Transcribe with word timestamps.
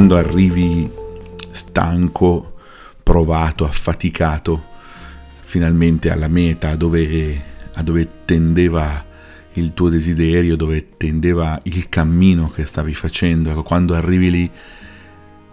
quando 0.00 0.16
arrivi 0.16 0.90
stanco, 1.50 2.54
provato, 3.02 3.66
affaticato, 3.66 4.64
finalmente 5.40 6.10
alla 6.10 6.26
meta 6.26 6.74
dove, 6.74 7.42
a 7.74 7.82
dove 7.82 8.08
tendeva 8.24 9.04
il 9.52 9.74
tuo 9.74 9.90
desiderio, 9.90 10.56
dove 10.56 10.96
tendeva 10.96 11.60
il 11.64 11.90
cammino 11.90 12.48
che 12.48 12.64
stavi 12.64 12.94
facendo, 12.94 13.50
ecco, 13.50 13.62
quando 13.62 13.94
arrivi 13.94 14.30
lì 14.30 14.50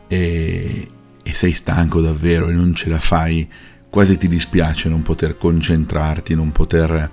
e, 0.08 0.88
e 1.22 1.34
sei 1.34 1.52
stanco 1.52 2.00
davvero 2.00 2.48
e 2.48 2.54
non 2.54 2.74
ce 2.74 2.88
la 2.88 3.00
fai, 3.00 3.46
quasi 3.90 4.16
ti 4.16 4.30
dispiace 4.30 4.88
non 4.88 5.02
poter 5.02 5.38
concentrarti, 5.38 6.36
non 6.36 6.54
poter, 6.54 7.12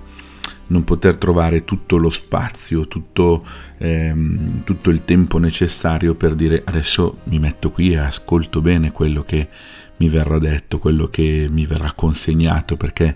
non 0.67 0.83
poter 0.83 1.15
trovare 1.17 1.63
tutto 1.63 1.97
lo 1.97 2.09
spazio, 2.09 2.87
tutto, 2.87 3.45
ehm, 3.77 4.63
tutto 4.63 4.89
il 4.89 5.05
tempo 5.05 5.37
necessario 5.37 6.15
per 6.15 6.35
dire 6.35 6.61
adesso 6.65 7.19
mi 7.25 7.39
metto 7.39 7.71
qui 7.71 7.91
e 7.91 7.97
ascolto 7.97 8.61
bene 8.61 8.91
quello 8.91 9.23
che 9.23 9.47
mi 9.97 10.09
verrà 10.09 10.39
detto, 10.39 10.79
quello 10.79 11.07
che 11.07 11.47
mi 11.49 11.65
verrà 11.65 11.93
consegnato, 11.93 12.77
perché 12.77 13.15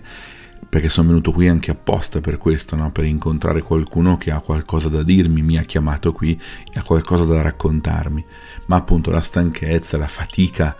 perché 0.70 0.88
sono 0.88 1.08
venuto 1.08 1.32
qui 1.32 1.48
anche 1.48 1.72
apposta 1.72 2.20
per 2.20 2.38
questo, 2.38 2.76
no? 2.76 2.92
per 2.92 3.04
incontrare 3.04 3.60
qualcuno 3.60 4.16
che 4.16 4.30
ha 4.30 4.38
qualcosa 4.38 4.88
da 4.88 5.02
dirmi, 5.02 5.42
mi 5.42 5.58
ha 5.58 5.62
chiamato 5.62 6.12
qui 6.12 6.40
e 6.72 6.78
ha 6.78 6.84
qualcosa 6.84 7.24
da 7.24 7.42
raccontarmi, 7.42 8.24
ma 8.66 8.76
appunto 8.76 9.10
la 9.10 9.20
stanchezza, 9.20 9.98
la 9.98 10.06
fatica 10.06 10.76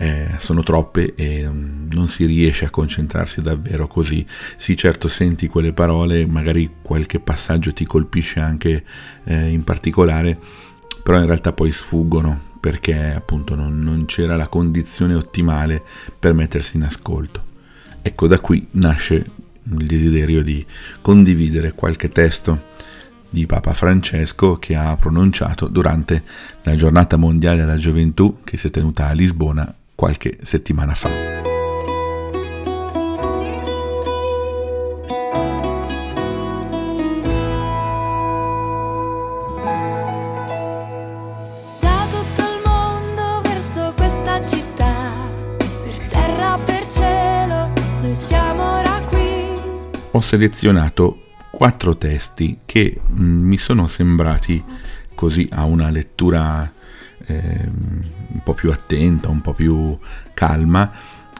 eh, 0.00 0.36
sono 0.38 0.62
troppe 0.62 1.14
e 1.14 1.46
um, 1.46 1.86
non 1.92 2.08
si 2.08 2.24
riesce 2.24 2.64
a 2.64 2.70
concentrarsi 2.70 3.42
davvero 3.42 3.86
così. 3.86 4.24
Sì, 4.56 4.74
certo 4.74 5.08
senti 5.08 5.46
quelle 5.46 5.74
parole, 5.74 6.24
magari 6.24 6.70
qualche 6.80 7.20
passaggio 7.20 7.74
ti 7.74 7.84
colpisce 7.84 8.40
anche 8.40 8.82
eh, 9.24 9.48
in 9.48 9.62
particolare, 9.62 10.38
però 11.02 11.18
in 11.18 11.26
realtà 11.26 11.52
poi 11.52 11.70
sfuggono 11.70 12.48
perché 12.60 13.12
appunto 13.12 13.54
non, 13.54 13.78
non 13.80 14.06
c'era 14.06 14.36
la 14.36 14.48
condizione 14.48 15.14
ottimale 15.14 15.82
per 16.18 16.32
mettersi 16.32 16.76
in 16.76 16.84
ascolto. 16.84 17.48
Ecco, 18.00 18.26
da 18.26 18.38
qui 18.38 18.66
nasce 18.72 19.16
il 19.64 19.86
desiderio 19.86 20.42
di 20.42 20.64
condividere 21.02 21.74
qualche 21.74 22.08
testo 22.08 22.68
di 23.28 23.44
Papa 23.44 23.74
Francesco 23.74 24.56
che 24.56 24.74
ha 24.76 24.96
pronunciato 24.96 25.68
durante 25.68 26.22
la 26.62 26.74
giornata 26.74 27.18
mondiale 27.18 27.58
della 27.58 27.76
gioventù 27.76 28.38
che 28.42 28.56
si 28.56 28.68
è 28.68 28.70
tenuta 28.70 29.06
a 29.06 29.12
Lisbona 29.12 29.74
qualche 30.00 30.38
settimana 30.40 30.94
fa. 30.94 31.10
ho 50.12 50.20
selezionato 50.22 51.26
quattro 51.50 51.96
testi 51.96 52.60
che 52.64 53.00
mm, 53.10 53.46
mi 53.46 53.58
sono 53.58 53.86
sembrati 53.86 54.62
così 55.14 55.46
a 55.50 55.64
una 55.64 55.90
lettura 55.90 56.72
eh, 57.26 57.68
un 57.68 58.40
po' 58.42 58.54
più 58.54 58.70
attenta, 58.70 59.28
un 59.28 59.40
po' 59.40 59.52
più 59.52 59.98
calma, 60.34 60.90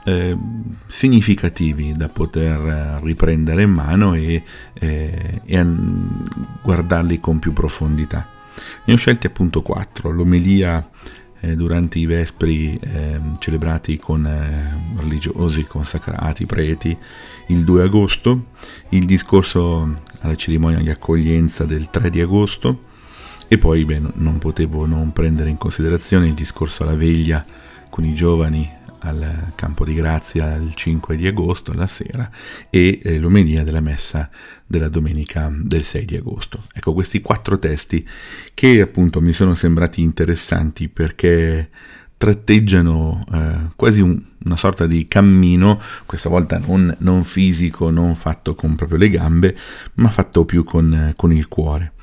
eh, 0.05 0.37
significativi 0.87 1.93
da 1.93 2.09
poter 2.09 3.01
riprendere 3.03 3.63
in 3.63 3.71
mano 3.71 4.15
e, 4.15 4.43
eh, 4.75 5.41
e 5.45 5.67
guardarli 6.63 7.21
con 7.21 7.39
più 7.39 7.53
profondità. 7.53 8.27
Ne 8.85 8.93
ho 8.93 8.97
scelti 8.97 9.27
appunto 9.27 9.63
quattro, 9.63 10.11
l'omelia 10.11 10.87
eh, 11.41 11.57
durante 11.57 11.99
i 11.99 12.07
vespri 12.07 12.79
eh, 12.79 13.21
celebrati 13.39 13.99
con 13.99 14.27
eh, 14.27 15.01
religiosi, 15.01 15.65
consacrati, 15.65 16.47
preti, 16.47 16.97
il 17.49 17.65
2 17.65 17.83
agosto, 17.83 18.47
il 18.91 19.05
discorso 19.05 19.95
alla 20.21 20.37
cerimonia 20.37 20.81
di 20.81 20.91
accoglienza 20.91 21.65
del 21.65 21.89
3 21.89 22.11
di 22.11 22.21
agosto 22.21 22.89
e 23.53 23.59
poi 23.59 23.84
beh, 23.84 24.00
non 24.15 24.38
potevo 24.38 24.87
non 24.87 25.12
prendere 25.12 25.50
in 25.50 25.59
considerazione 25.59 26.28
il 26.28 26.34
discorso 26.34 26.84
alla 26.84 26.94
veglia 26.94 27.44
con 27.91 28.05
i 28.05 28.15
giovani 28.15 28.78
al 29.00 29.50
campo 29.56 29.84
di 29.84 29.93
grazia 29.94 30.55
il 30.55 30.72
5 30.72 31.16
di 31.16 31.27
agosto 31.27 31.72
alla 31.72 31.88
sera 31.88 32.31
e 32.71 33.00
eh, 33.03 33.19
l'omelia 33.19 33.65
della 33.65 33.81
messa 33.81 34.31
della 34.65 34.88
domenica 34.88 35.53
del 35.53 35.83
6 35.83 36.05
di 36.05 36.16
agosto. 36.16 36.62
Ecco 36.72 36.93
questi 36.93 37.21
quattro 37.21 37.59
testi 37.59 38.09
che 38.55 38.81
appunto 38.81 39.21
mi 39.21 39.33
sono 39.33 39.56
sembrati 39.56 40.00
interessanti 40.00 40.88
perché 40.88 41.71
tratteggiano 42.17 43.25
eh, 43.32 43.71
quasi 43.75 44.00
un, 44.00 44.22
una 44.44 44.56
sorta 44.56 44.87
di 44.87 45.09
cammino, 45.09 45.81
questa 46.06 46.28
volta 46.28 46.59
non, 46.59 46.94
non, 47.00 47.25
fisico, 47.25 47.91
non 47.91 48.15
fatto 48.15 48.55
con 48.55 48.77
proprio 48.77 48.99
le 48.99 49.11
gambe, 49.11 49.56
ma 49.94 50.09
fatto 50.11 50.44
più 50.44 50.62
con, 50.62 51.15
con 51.17 51.32
il 51.32 51.49
cuore. 51.49 51.94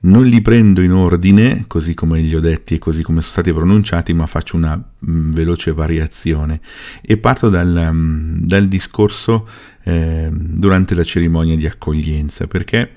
Non 0.00 0.26
li 0.26 0.40
prendo 0.42 0.80
in 0.80 0.92
ordine, 0.92 1.64
così 1.68 1.94
come 1.94 2.20
li 2.20 2.34
ho 2.34 2.40
detti 2.40 2.74
e 2.74 2.78
così 2.78 3.02
come 3.02 3.20
sono 3.20 3.32
stati 3.32 3.52
pronunciati, 3.52 4.12
ma 4.12 4.26
faccio 4.26 4.56
una 4.56 4.76
mh, 4.76 5.10
mm, 5.10 5.32
veloce 5.32 5.72
variazione 5.72 6.60
e 7.00 7.16
parto 7.18 7.48
dal, 7.48 7.88
um, 7.90 8.38
dal 8.40 8.66
discorso 8.66 9.48
eh, 9.84 10.28
durante 10.32 10.94
la 10.94 11.04
cerimonia 11.04 11.56
di 11.56 11.66
accoglienza, 11.66 12.46
perché 12.46 12.90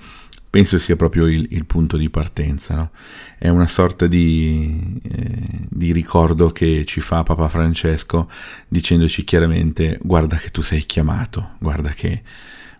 penso 0.55 0.79
sia 0.79 0.95
proprio 0.95 1.27
il, 1.27 1.47
il 1.49 1.65
punto 1.65 1.97
di 1.97 2.09
partenza. 2.09 2.75
No? 2.75 2.91
È 3.37 3.49
una 3.49 3.67
sorta 3.67 4.07
di, 4.07 5.01
eh, 5.03 5.67
di, 5.69 5.91
ricordo 5.91 6.53
che 6.53 6.85
ci 6.85 7.01
fa 7.01 7.23
Papa 7.23 7.49
Francesco 7.49 8.29
dicendoci 8.69 9.25
chiaramente 9.25 9.99
guarda 10.01 10.37
che 10.37 10.51
tu 10.51 10.61
sei 10.61 10.85
chiamato, 10.85 11.55
guarda 11.59 11.89
che, 11.89 12.23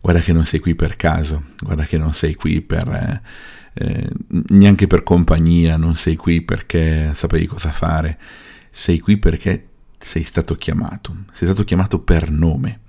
guarda 0.01 0.22
che 0.22 0.31
non 0.31 0.45
sei 0.45 0.62
qui 0.62 0.74
per 0.74 0.95
caso, 0.95 1.44
guarda 1.59 1.84
che 1.84 1.97
non 1.97 2.13
sei 2.13 2.34
qui 2.35 2.62
per... 2.62 2.88
Eh, 2.88 3.63
eh, 3.78 4.09
neanche 4.50 4.88
per 4.88 5.03
compagnia, 5.03 5.75
non 5.78 5.96
sei 5.96 6.16
qui 6.16 6.41
perché 6.41 7.12
sapevi 7.13 7.46
cosa 7.46 7.72
fare, 7.72 8.18
sei 8.72 9.00
qui 9.00 9.18
perché 9.18 9.68
sei 9.97 10.24
stato 10.24 10.56
chiamato, 10.56 11.25
sei 11.31 11.47
stato 11.47 11.63
chiamato 11.63 12.00
per 12.00 12.30
nome. 12.30 12.81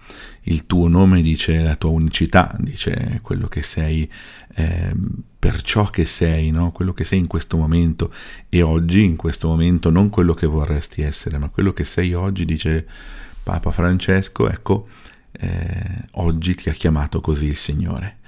Il 0.43 0.67
tuo 0.67 0.87
nome 0.87 1.23
dice 1.23 1.61
la 1.61 1.75
tua 1.75 1.91
unicità, 1.91 2.55
dice 2.59 3.19
quello 3.23 3.49
che 3.49 3.63
sei, 3.63 4.09
eh, 4.55 4.93
per 5.39 5.61
ciò 5.63 5.87
che 5.87 6.05
sei, 6.05 6.51
no? 6.53 6.71
quello 6.71 6.93
che 6.93 7.03
sei 7.03 7.19
in 7.19 7.27
questo 7.27 7.57
momento 7.57 8.13
e 8.49 8.63
oggi, 8.63 9.03
in 9.03 9.17
questo 9.17 9.49
momento, 9.49 9.91
non 9.91 10.09
quello 10.09 10.35
che 10.35 10.47
vorresti 10.47 11.03
essere, 11.03 11.39
ma 11.39 11.49
quello 11.49 11.73
che 11.73 11.83
sei 11.83 12.15
oggi, 12.15 12.45
dice 12.45 12.87
Papa 13.43 13.73
Francesco, 13.73 14.49
ecco, 14.49 14.87
eh, 15.33 16.05
oggi 16.13 16.55
ti 16.55 16.69
ha 16.69 16.73
chiamato 16.73 17.21
così 17.21 17.47
il 17.47 17.57
Signore. 17.57 18.19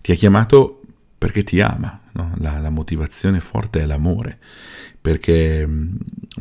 Ti 0.00 0.12
ha 0.12 0.14
chiamato 0.16 0.77
perché 1.18 1.42
ti 1.42 1.60
ama, 1.60 2.00
no? 2.12 2.32
la, 2.38 2.60
la, 2.60 2.70
motivazione 2.70 3.40
forte 3.40 3.82
è 3.82 3.86
l'amore, 3.86 4.38
perché, 5.00 5.68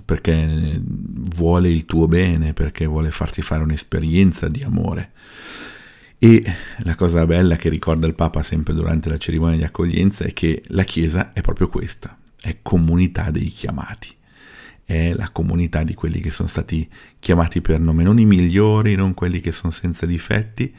perché 0.06 0.80
vuole 0.84 1.70
il 1.70 1.86
tuo 1.86 2.08
bene, 2.08 2.54
perché 2.54 2.86
vuole 2.86 3.10
farti 3.10 3.42
fare 3.42 3.64
un'esperienza 3.64 4.48
di 4.48 4.62
amore. 4.62 5.12
E 6.20 6.44
la 6.80 6.96
cosa 6.96 7.26
bella 7.26 7.56
che 7.56 7.70
ricorda 7.70 8.08
il 8.08 8.16
Papa 8.16 8.44
sempre 8.44 8.74
durante 8.74 9.10
la 9.10 9.18
cerimonia 9.18 9.58
di 9.58 9.64
accoglienza 9.64 10.26
è 10.26 10.34
che 10.34 10.64
la 10.68 10.84
Chiesa 10.84 11.34
è 11.34 11.42
proprio 11.42 11.68
questa, 11.68 12.18
è 12.40 12.58
comunità 12.62 13.32
dei 13.32 13.50
chiamati 13.50 14.17
è 14.88 15.12
la 15.14 15.30
comunità 15.32 15.84
di 15.84 15.94
quelli 15.94 16.22
che 16.22 16.30
sono 16.30 16.48
stati 16.48 16.88
chiamati 17.20 17.60
per 17.60 17.78
nome, 17.78 18.04
non 18.04 18.20
i 18.20 18.26
migliori, 18.26 18.96
non 18.96 19.14
quelli 19.14 19.42
che 19.42 19.52
sono 19.52 19.70
senza 19.70 20.06
difetti, 20.06 20.74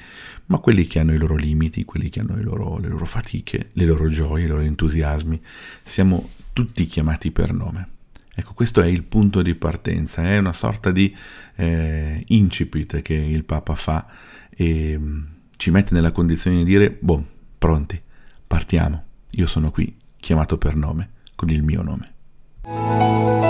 ma 0.46 0.56
quelli 0.60 0.86
che 0.86 0.98
hanno 0.98 1.12
i 1.12 1.18
loro 1.18 1.36
limiti, 1.36 1.84
quelli 1.84 2.08
che 2.08 2.20
hanno 2.20 2.34
le 2.34 2.42
loro, 2.42 2.78
le 2.78 2.88
loro 2.88 3.04
fatiche, 3.04 3.68
le 3.74 3.84
loro 3.84 4.08
gioie, 4.08 4.46
i 4.46 4.48
loro 4.48 4.62
entusiasmi. 4.62 5.38
Siamo 5.82 6.30
tutti 6.54 6.86
chiamati 6.86 7.30
per 7.30 7.52
nome. 7.52 7.88
Ecco, 8.34 8.54
questo 8.54 8.80
è 8.80 8.86
il 8.86 9.02
punto 9.02 9.42
di 9.42 9.54
partenza, 9.54 10.22
è 10.24 10.38
una 10.38 10.54
sorta 10.54 10.90
di 10.90 11.14
eh, 11.56 12.24
incipit 12.28 13.02
che 13.02 13.12
il 13.12 13.44
Papa 13.44 13.74
fa 13.74 14.06
e 14.48 14.96
mm, 14.98 15.22
ci 15.54 15.70
mette 15.70 15.92
nella 15.92 16.12
condizione 16.12 16.56
di 16.56 16.64
dire, 16.64 16.96
boh, 16.98 17.22
pronti, 17.58 18.00
partiamo, 18.46 19.04
io 19.32 19.46
sono 19.46 19.70
qui, 19.70 19.94
chiamato 20.16 20.56
per 20.56 20.76
nome, 20.76 21.10
con 21.34 21.50
il 21.50 21.62
mio 21.62 21.82
nome. 21.82 23.47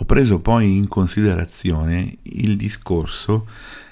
Ho 0.00 0.06
preso 0.06 0.40
poi 0.40 0.78
in 0.78 0.88
considerazione 0.88 2.16
il 2.22 2.56
discorso 2.56 3.46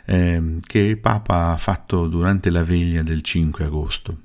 eh, 0.06 0.56
che 0.62 0.78
il 0.78 0.96
Papa 0.96 1.52
ha 1.52 1.58
fatto 1.58 2.08
durante 2.08 2.48
la 2.48 2.64
veglia 2.64 3.02
del 3.02 3.20
5 3.20 3.64
agosto. 3.66 4.20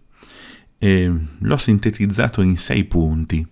E 0.78 1.12
l'ho 1.40 1.58
sintetizzato 1.58 2.42
in 2.42 2.56
sei 2.56 2.86
punti. 2.86 3.46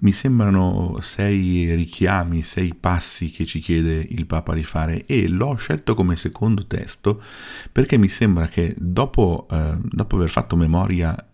Mi 0.00 0.10
sembrano 0.10 0.98
sei 1.02 1.72
richiami, 1.76 2.42
sei 2.42 2.74
passi 2.74 3.30
che 3.30 3.46
ci 3.46 3.60
chiede 3.60 4.04
il 4.08 4.26
Papa 4.26 4.52
di 4.52 4.64
fare 4.64 5.06
e 5.06 5.28
l'ho 5.28 5.54
scelto 5.54 5.94
come 5.94 6.16
secondo 6.16 6.66
testo 6.66 7.22
perché 7.70 7.96
mi 7.96 8.08
sembra 8.08 8.48
che 8.48 8.74
dopo, 8.76 9.46
eh, 9.52 9.76
dopo 9.80 10.16
aver 10.16 10.30
fatto 10.30 10.56
memoria 10.56 11.29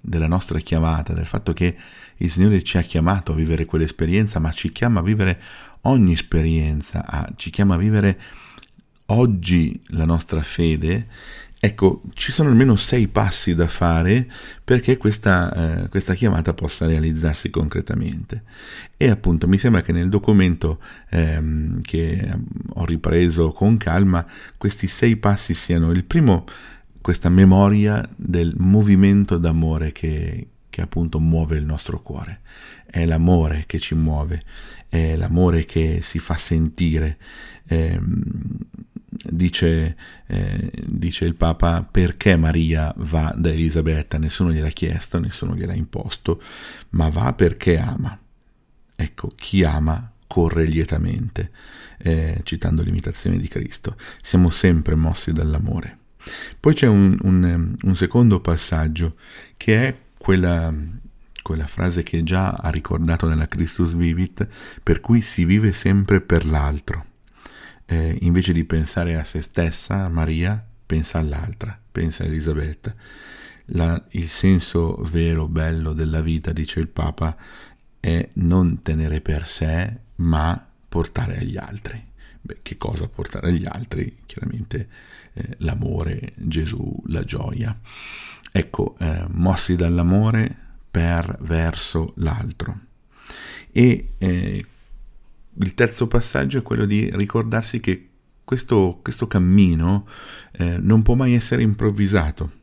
della 0.00 0.26
nostra 0.26 0.58
chiamata, 0.58 1.12
del 1.12 1.26
fatto 1.26 1.52
che 1.52 1.76
il 2.16 2.30
Signore 2.30 2.62
ci 2.62 2.78
ha 2.78 2.82
chiamato 2.82 3.32
a 3.32 3.36
vivere 3.36 3.64
quell'esperienza, 3.64 4.38
ma 4.38 4.52
ci 4.52 4.72
chiama 4.72 5.00
a 5.00 5.02
vivere 5.02 5.40
ogni 5.82 6.12
esperienza, 6.12 7.04
a, 7.06 7.28
ci 7.36 7.50
chiama 7.50 7.74
a 7.74 7.78
vivere 7.78 8.20
oggi 9.06 9.78
la 9.88 10.04
nostra 10.04 10.42
fede, 10.42 11.08
ecco, 11.58 12.02
ci 12.12 12.30
sono 12.30 12.50
almeno 12.50 12.76
sei 12.76 13.08
passi 13.08 13.54
da 13.54 13.66
fare 13.66 14.30
perché 14.62 14.98
questa, 14.98 15.84
eh, 15.84 15.88
questa, 15.88 16.14
chiamata 16.14 16.52
possa 16.52 16.86
realizzarsi 16.86 17.48
concretamente. 17.48 18.42
E 18.98 19.08
appunto 19.08 19.48
mi 19.48 19.56
sembra 19.56 19.80
che 19.80 19.92
nel 19.92 20.10
documento 20.10 20.78
ehm, 21.08 21.80
che 21.80 22.38
ho 22.74 22.84
ripreso 22.84 23.52
con 23.52 23.78
calma, 23.78 24.26
questi 24.58 24.86
sei 24.86 25.16
passi 25.16 25.54
siano 25.54 25.90
il 25.90 26.04
primo, 26.04 26.44
questa 27.04 27.28
memoria 27.28 28.02
del 28.16 28.54
movimento 28.56 29.36
d'amore 29.36 29.92
che, 29.92 30.46
che 30.70 30.80
appunto 30.80 31.20
muove 31.20 31.58
il 31.58 31.66
nostro 31.66 32.00
cuore. 32.00 32.40
È 32.86 33.04
l'amore 33.04 33.64
che 33.66 33.78
ci 33.78 33.94
muove, 33.94 34.40
è 34.88 35.14
l'amore 35.14 35.66
che 35.66 36.00
si 36.02 36.18
fa 36.18 36.38
sentire. 36.38 37.18
Eh, 37.66 38.00
dice, 39.30 39.96
eh, 40.26 40.70
dice, 40.86 41.26
il 41.26 41.34
Papa 41.34 41.82
perché 41.82 42.36
Maria 42.36 42.90
va 42.96 43.34
da 43.36 43.50
Elisabetta, 43.50 44.16
nessuno 44.16 44.50
gliel'ha 44.50 44.70
chiesto, 44.70 45.20
nessuno 45.20 45.54
gliel'ha 45.54 45.74
imposto, 45.74 46.42
ma 46.92 47.10
va 47.10 47.34
perché 47.34 47.76
ama. 47.76 48.18
Ecco, 48.96 49.30
chi 49.36 49.62
ama 49.62 50.10
corre 50.26 50.64
lietamente, 50.64 51.50
eh, 51.98 52.40
citando 52.44 52.80
l'imitazione 52.80 53.36
di 53.36 53.46
Cristo. 53.46 53.94
Siamo 54.22 54.48
sempre 54.48 54.94
mossi 54.94 55.32
dall'amore. 55.32 55.98
Poi 56.58 56.74
c'è 56.74 56.86
un, 56.86 57.16
un, 57.22 57.76
un 57.80 57.96
secondo 57.96 58.40
passaggio 58.40 59.16
che 59.56 59.88
è 59.88 59.96
quella, 60.18 60.72
quella 61.42 61.66
frase 61.66 62.02
che 62.02 62.22
già 62.22 62.50
ha 62.50 62.70
ricordato 62.70 63.28
nella 63.28 63.48
Christus 63.48 63.94
Vivit, 63.94 64.46
per 64.82 65.00
cui 65.00 65.20
si 65.22 65.44
vive 65.44 65.72
sempre 65.72 66.20
per 66.20 66.46
l'altro 66.46 67.12
eh, 67.86 68.16
invece 68.20 68.52
di 68.52 68.64
pensare 68.64 69.16
a 69.16 69.24
se 69.24 69.42
stessa, 69.42 70.08
Maria, 70.08 70.62
pensa 70.86 71.18
all'altra, 71.18 71.78
pensa 71.90 72.24
a 72.24 72.26
Elisabetta. 72.26 72.94
La, 73.68 74.02
il 74.10 74.28
senso 74.28 74.96
vero, 75.10 75.48
bello 75.48 75.92
della 75.92 76.20
vita, 76.20 76.52
dice 76.52 76.80
il 76.80 76.88
Papa, 76.88 77.36
è 78.00 78.28
non 78.34 78.82
tenere 78.82 79.20
per 79.20 79.46
sé, 79.46 79.96
ma 80.16 80.66
portare 80.88 81.38
agli 81.38 81.56
altri. 81.56 82.02
Beh, 82.40 82.58
che 82.62 82.76
cosa 82.76 83.08
portare 83.08 83.48
agli 83.48 83.66
altri? 83.66 84.18
Chiaramente 84.26 84.88
eh, 85.34 85.56
l'amore, 85.58 86.32
Gesù, 86.36 87.02
la 87.06 87.24
gioia. 87.24 87.78
Ecco, 88.50 88.96
eh, 88.98 89.24
mossi 89.30 89.76
dall'amore 89.76 90.56
per 90.90 91.38
verso 91.40 92.12
l'altro. 92.16 92.78
E 93.72 94.14
eh, 94.18 94.64
il 95.58 95.74
terzo 95.74 96.06
passaggio 96.06 96.58
è 96.58 96.62
quello 96.62 96.86
di 96.86 97.10
ricordarsi 97.14 97.80
che 97.80 98.08
questo, 98.44 99.00
questo 99.02 99.26
cammino 99.26 100.06
eh, 100.52 100.78
non 100.78 101.02
può 101.02 101.14
mai 101.14 101.34
essere 101.34 101.62
improvvisato. 101.62 102.62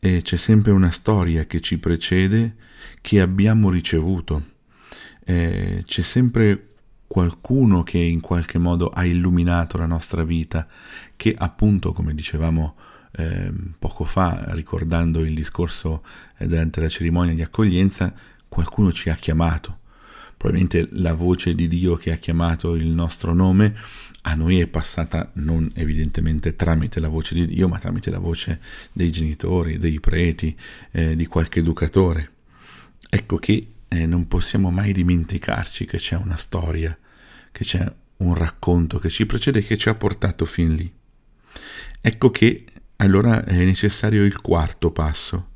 E 0.00 0.22
c'è 0.22 0.36
sempre 0.36 0.72
una 0.72 0.90
storia 0.90 1.46
che 1.46 1.60
ci 1.60 1.78
precede, 1.78 2.56
che 3.00 3.20
abbiamo 3.20 3.70
ricevuto. 3.70 4.50
Eh, 5.24 5.84
c'è 5.86 6.02
sempre 6.02 6.71
qualcuno 7.12 7.82
che 7.82 7.98
in 7.98 8.20
qualche 8.20 8.56
modo 8.56 8.88
ha 8.88 9.04
illuminato 9.04 9.76
la 9.76 9.84
nostra 9.84 10.24
vita, 10.24 10.66
che 11.14 11.34
appunto, 11.36 11.92
come 11.92 12.14
dicevamo 12.14 12.74
eh, 13.18 13.52
poco 13.78 14.04
fa, 14.04 14.46
ricordando 14.52 15.20
il 15.20 15.34
discorso 15.34 16.02
eh, 16.38 16.46
durante 16.46 16.80
la 16.80 16.88
cerimonia 16.88 17.34
di 17.34 17.42
accoglienza, 17.42 18.14
qualcuno 18.48 18.92
ci 18.92 19.10
ha 19.10 19.14
chiamato 19.14 19.80
probabilmente 20.38 20.88
la 20.92 21.12
voce 21.12 21.54
di 21.54 21.68
Dio 21.68 21.96
che 21.96 22.12
ha 22.12 22.16
chiamato 22.16 22.76
il 22.76 22.88
nostro 22.88 23.34
nome 23.34 23.76
a 24.22 24.34
noi 24.34 24.60
è 24.60 24.66
passata 24.66 25.30
non 25.34 25.70
evidentemente 25.74 26.56
tramite 26.56 26.98
la 26.98 27.08
voce 27.08 27.34
di 27.34 27.46
Dio, 27.46 27.68
ma 27.68 27.78
tramite 27.78 28.10
la 28.10 28.20
voce 28.20 28.58
dei 28.90 29.12
genitori, 29.12 29.76
dei 29.76 30.00
preti, 30.00 30.56
eh, 30.92 31.14
di 31.14 31.26
qualche 31.26 31.58
educatore. 31.58 32.30
Ecco 33.10 33.36
che 33.36 33.66
eh, 33.86 34.06
non 34.06 34.26
possiamo 34.28 34.70
mai 34.70 34.92
dimenticarci 34.92 35.84
che 35.84 35.98
c'è 35.98 36.16
una 36.16 36.36
storia, 36.36 36.96
che 37.52 37.64
c'è 37.64 37.94
un 38.18 38.34
racconto 38.34 38.98
che 38.98 39.08
ci 39.08 39.26
precede 39.26 39.60
e 39.60 39.64
che 39.64 39.76
ci 39.76 39.88
ha 39.88 39.94
portato 39.94 40.44
fin 40.44 40.74
lì. 40.74 40.92
Ecco 42.00 42.30
che 42.30 42.64
allora 42.96 43.44
è 43.44 43.64
necessario 43.64 44.24
il 44.24 44.40
quarto 44.40 44.90
passo, 44.90 45.50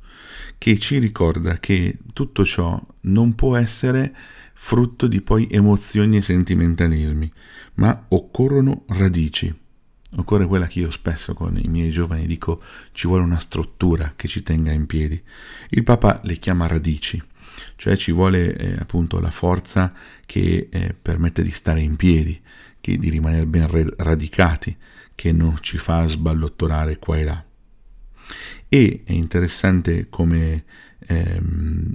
che 0.57 0.77
ci 0.79 0.97
ricorda 0.97 1.59
che 1.59 1.97
tutto 2.13 2.45
ciò 2.45 2.81
non 3.01 3.35
può 3.35 3.55
essere 3.55 4.15
frutto 4.53 5.07
di 5.07 5.21
poi 5.21 5.47
emozioni 5.49 6.17
e 6.17 6.21
sentimentalismi, 6.21 7.31
ma 7.75 8.05
occorrono 8.09 8.83
radici. 8.87 9.53
Occorre 10.15 10.45
quella 10.45 10.67
che 10.67 10.79
io 10.79 10.89
spesso 10.89 11.33
con 11.33 11.57
i 11.61 11.67
miei 11.67 11.91
giovani 11.91 12.25
dico 12.25 12.61
ci 12.91 13.07
vuole 13.07 13.23
una 13.23 13.39
struttura 13.39 14.13
che 14.15 14.27
ci 14.27 14.41
tenga 14.41 14.71
in 14.71 14.85
piedi. 14.85 15.21
Il 15.69 15.83
Papa 15.83 16.21
le 16.23 16.37
chiama 16.37 16.65
radici, 16.65 17.21
cioè 17.75 17.95
ci 17.95 18.11
vuole 18.11 18.55
eh, 18.55 18.73
appunto 18.77 19.19
la 19.19 19.31
forza 19.31 19.93
che 20.25 20.67
eh, 20.69 20.95
permette 20.99 21.41
di 21.41 21.51
stare 21.51 21.81
in 21.81 21.95
piedi, 21.95 22.39
che, 22.79 22.97
di 22.97 23.09
rimanere 23.09 23.45
ben 23.45 23.67
radicati, 23.97 24.75
che 25.15 25.31
non 25.31 25.57
ci 25.61 25.77
fa 25.77 26.07
sballottolare 26.07 26.97
qua 26.99 27.17
e 27.17 27.23
là. 27.23 27.45
E 28.69 29.01
è 29.05 29.11
interessante 29.13 30.07
come 30.09 30.65
ehm, 31.07 31.93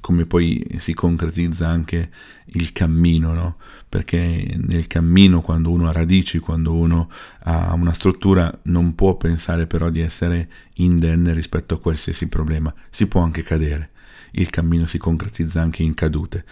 come 0.00 0.26
poi 0.26 0.62
si 0.78 0.92
concretizza 0.92 1.66
anche 1.66 2.10
il 2.46 2.72
cammino, 2.72 3.32
no? 3.32 3.56
perché 3.88 4.54
nel 4.58 4.86
cammino 4.86 5.40
quando 5.40 5.70
uno 5.70 5.88
ha 5.88 5.92
radici, 5.92 6.40
quando 6.40 6.74
uno 6.74 7.08
ha 7.44 7.72
una 7.72 7.94
struttura, 7.94 8.60
non 8.64 8.94
può 8.94 9.16
pensare 9.16 9.66
però 9.66 9.88
di 9.88 10.00
essere 10.00 10.50
indenne 10.74 11.32
rispetto 11.32 11.74
a 11.74 11.80
qualsiasi 11.80 12.28
problema, 12.28 12.74
si 12.90 13.06
può 13.06 13.22
anche 13.22 13.42
cadere. 13.42 13.92
Il 14.36 14.50
cammino 14.50 14.86
si 14.86 14.98
concretizza 14.98 15.60
anche 15.60 15.82
in 15.82 15.94
cadute, 15.94 16.44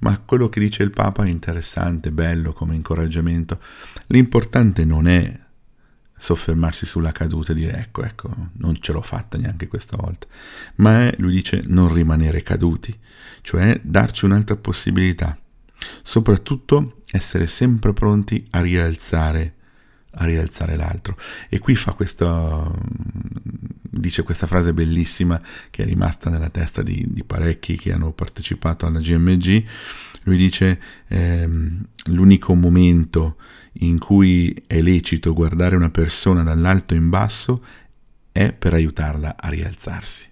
ma 0.00 0.18
quello 0.18 0.48
che 0.48 0.60
dice 0.60 0.82
il 0.82 0.90
Papa 0.90 1.24
è 1.24 1.28
interessante, 1.28 2.12
bello 2.12 2.52
come 2.52 2.74
incoraggiamento. 2.74 3.58
L'importante 4.08 4.84
non 4.84 5.08
è 5.08 5.38
soffermarsi 6.20 6.84
sulla 6.84 7.12
caduta 7.12 7.52
e 7.52 7.54
dire 7.54 7.78
ecco, 7.78 8.02
ecco, 8.02 8.30
non 8.58 8.78
ce 8.78 8.92
l'ho 8.92 9.00
fatta 9.00 9.38
neanche 9.38 9.68
questa 9.68 9.96
volta, 9.96 10.26
ma 10.76 11.06
è, 11.06 11.14
lui 11.18 11.32
dice, 11.32 11.62
non 11.66 11.92
rimanere 11.92 12.42
caduti, 12.42 12.96
cioè 13.40 13.80
darci 13.82 14.26
un'altra 14.26 14.56
possibilità, 14.56 15.38
soprattutto 16.02 17.00
essere 17.10 17.46
sempre 17.46 17.94
pronti 17.94 18.46
a 18.50 18.60
rialzare, 18.60 19.54
a 20.12 20.26
rialzare 20.26 20.76
l'altro. 20.76 21.16
E 21.48 21.58
qui 21.58 21.74
fa 21.74 21.92
questo, 21.92 22.78
dice 24.00 24.22
questa 24.22 24.46
frase 24.46 24.72
bellissima 24.72 25.40
che 25.70 25.82
è 25.82 25.86
rimasta 25.86 26.30
nella 26.30 26.48
testa 26.48 26.82
di, 26.82 27.04
di 27.08 27.24
parecchi 27.24 27.76
che 27.76 27.92
hanno 27.92 28.12
partecipato 28.12 28.86
alla 28.86 29.00
GMG, 29.00 29.64
lui 30.22 30.36
dice 30.36 30.80
ehm, 31.08 31.84
l'unico 32.06 32.54
momento 32.54 33.36
in 33.74 33.98
cui 33.98 34.64
è 34.66 34.80
lecito 34.80 35.32
guardare 35.32 35.76
una 35.76 35.90
persona 35.90 36.42
dall'alto 36.42 36.94
in 36.94 37.08
basso 37.08 37.64
è 38.32 38.52
per 38.52 38.74
aiutarla 38.74 39.36
a 39.38 39.48
rialzarsi. 39.48 40.28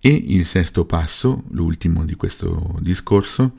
E 0.00 0.10
il 0.10 0.46
sesto 0.46 0.84
passo, 0.84 1.44
l'ultimo 1.50 2.04
di 2.04 2.14
questo 2.14 2.76
discorso, 2.80 3.54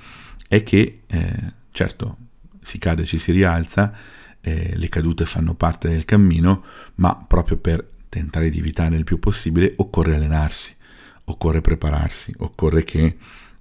è 0.48 0.62
che, 0.64 1.02
eh, 1.08 1.54
certo, 1.72 2.18
si 2.62 2.78
cade 2.78 3.04
ci 3.06 3.18
si 3.18 3.32
rialza, 3.32 3.94
eh, 4.42 4.74
le 4.76 4.90
cadute 4.90 5.26
fanno 5.26 5.56
parte 5.56 5.90
del 5.90 6.06
cammino, 6.06 6.64
ma 6.96 7.16
proprio 7.16 7.58
per 7.58 7.94
tentare 8.16 8.50
di 8.50 8.60
evitare 8.60 8.96
il 8.96 9.04
più 9.04 9.20
possibile 9.20 9.74
occorre 9.78 10.16
allenarsi, 10.16 10.74
occorre 11.26 11.60
prepararsi, 11.60 12.34
occorre 12.38 12.86
che 12.86 13.18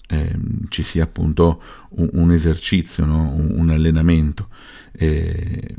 eh, 0.07 0.37
ci 0.69 0.85
sia 0.85 1.03
appunto 1.03 1.61
un, 1.91 2.11
un 2.13 2.33
esercizio, 2.33 3.05
no? 3.05 3.35
un, 3.35 3.51
un, 3.57 3.71
allenamento. 3.71 4.49
Eh, 4.93 5.75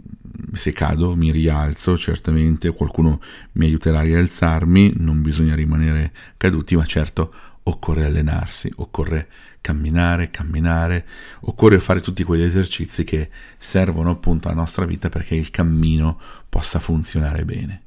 se 0.51 0.73
cado 0.73 1.15
mi 1.15 1.31
rialzo, 1.31 1.97
certamente 1.97 2.69
qualcuno 2.71 3.21
mi 3.53 3.65
aiuterà 3.65 3.99
a 3.99 4.03
rialzarmi, 4.03 4.95
non 4.97 5.21
bisogna 5.21 5.55
rimanere 5.55 6.11
caduti, 6.35 6.75
ma 6.75 6.85
certo 6.85 7.33
occorre 7.63 8.05
allenarsi, 8.05 8.69
occorre 8.75 9.27
camminare, 9.61 10.29
camminare, 10.29 11.05
occorre 11.41 11.79
fare 11.79 12.01
tutti 12.01 12.23
quegli 12.23 12.43
esercizi 12.43 13.03
che 13.05 13.29
servono 13.57 14.11
appunto 14.11 14.49
alla 14.49 14.57
nostra 14.57 14.85
vita 14.85 15.09
perché 15.09 15.35
il 15.35 15.49
cammino 15.49 16.19
possa 16.49 16.79
funzionare 16.79 17.45
bene. 17.45 17.84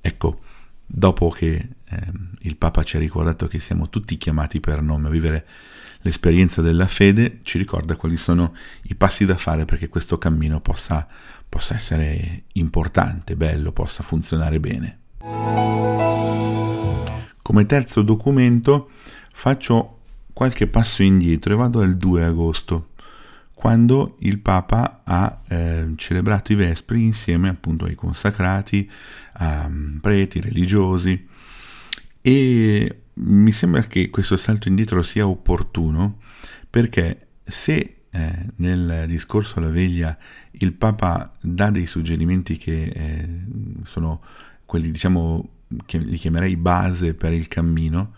Ecco, 0.00 0.40
dopo 0.86 1.28
che 1.28 1.68
eh, 1.88 1.98
il 2.40 2.56
Papa 2.56 2.82
ci 2.82 2.96
ha 2.96 3.00
ricordato 3.00 3.46
che 3.46 3.58
siamo 3.58 3.88
tutti 3.88 4.16
chiamati 4.16 4.60
per 4.60 4.82
nome 4.82 5.08
a 5.08 5.10
vivere 5.10 5.46
l'esperienza 6.02 6.62
della 6.62 6.86
fede, 6.86 7.40
ci 7.42 7.58
ricorda 7.58 7.96
quali 7.96 8.16
sono 8.16 8.54
i 8.82 8.94
passi 8.94 9.24
da 9.24 9.36
fare 9.36 9.64
perché 9.64 9.88
questo 9.88 10.18
cammino 10.18 10.60
possa, 10.60 11.06
possa 11.48 11.74
essere 11.74 12.44
importante, 12.54 13.36
bello, 13.36 13.72
possa 13.72 14.02
funzionare 14.02 14.58
bene. 14.58 14.98
Come 17.42 17.66
terzo 17.66 18.02
documento 18.02 18.90
faccio 19.32 19.98
qualche 20.32 20.66
passo 20.66 21.02
indietro 21.02 21.52
e 21.52 21.56
vado 21.56 21.80
al 21.80 21.96
2 21.96 22.24
agosto, 22.24 22.89
quando 23.60 24.16
il 24.20 24.38
Papa 24.38 25.02
ha 25.04 25.42
eh, 25.46 25.92
celebrato 25.96 26.50
i 26.50 26.54
Vespri 26.54 27.04
insieme 27.04 27.50
appunto 27.50 27.84
ai 27.84 27.94
consacrati, 27.94 28.90
a 29.34 29.66
um, 29.66 29.98
preti, 30.00 30.40
religiosi. 30.40 31.28
E 32.22 33.00
mi 33.12 33.52
sembra 33.52 33.82
che 33.82 34.08
questo 34.08 34.38
salto 34.38 34.68
indietro 34.68 35.02
sia 35.02 35.28
opportuno 35.28 36.20
perché 36.70 37.26
se 37.44 37.96
eh, 38.08 38.46
nel 38.56 39.04
discorso 39.06 39.58
alla 39.58 39.68
veglia 39.68 40.16
il 40.52 40.72
Papa 40.72 41.30
dà 41.38 41.68
dei 41.68 41.84
suggerimenti 41.84 42.56
che 42.56 42.84
eh, 42.84 43.40
sono 43.84 44.22
quelli, 44.64 44.90
diciamo, 44.90 45.50
che 45.84 45.98
li 45.98 46.16
chiamerei 46.16 46.56
base 46.56 47.12
per 47.12 47.34
il 47.34 47.46
cammino, 47.46 48.14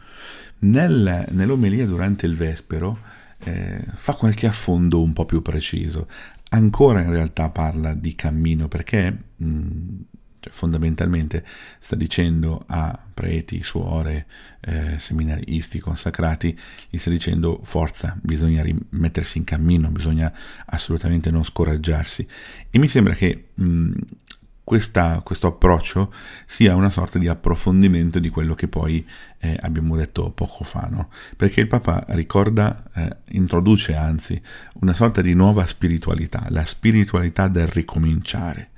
nel, 0.61 1.27
nell'omelia 1.31 1.85
durante 1.85 2.27
il 2.27 2.37
Vespero 2.37 3.21
eh, 3.45 3.85
fa 3.95 4.15
qualche 4.15 4.47
affondo 4.47 5.03
un 5.03 5.13
po' 5.13 5.25
più 5.25 5.43
preciso. 5.43 6.09
Ancora 6.51 7.01
in 7.01 7.11
realtà 7.11 7.49
parla 7.49 7.95
di 7.95 8.15
cammino 8.15 8.69
perché 8.69 9.17
mh, 9.37 10.01
cioè, 10.43 10.53
fondamentalmente 10.53 11.45
sta 11.79 11.95
dicendo 11.95 12.65
a 12.67 12.99
preti, 13.15 13.63
suore, 13.63 14.27
eh, 14.61 14.99
seminaristi, 14.99 15.79
consacrati, 15.79 16.59
gli 16.91 16.97
sta 16.97 17.11
dicendo 17.11 17.61
forza, 17.63 18.19
bisogna 18.21 18.63
rimettersi 18.63 19.39
in 19.39 19.45
cammino, 19.45 19.89
bisogna 19.91 20.33
assolutamente 20.67 21.31
non 21.31 21.45
scoraggiarsi. 21.45 22.27
E 22.71 22.79
mi 22.79 22.89
sembra 22.89 23.15
che 23.15 23.51
mh, 23.55 23.93
questa, 24.65 25.21
questo 25.25 25.49
approccio 25.49 26.13
sia 26.47 26.75
una 26.75 26.91
sorta 26.91 27.19
di 27.19 27.29
approfondimento 27.29 28.19
di 28.19 28.29
quello 28.29 28.55
che 28.55 28.69
poi 28.69 29.07
eh, 29.39 29.57
abbiamo 29.61 29.97
detto 29.97 30.31
poco 30.31 30.65
fa, 30.65 30.89
no? 30.91 31.11
perché 31.37 31.61
il 31.61 31.67
Papa 31.67 32.05
ricorda, 32.09 32.85
eh, 32.95 33.17
introduce 33.31 33.95
anzi 33.95 34.41
una 34.81 34.93
sorta 34.95 35.21
di 35.21 35.35
nuova 35.35 35.67
spiritualità, 35.67 36.47
la 36.49 36.65
spiritualità 36.65 37.49
del 37.49 37.67
ricominciare 37.67 38.71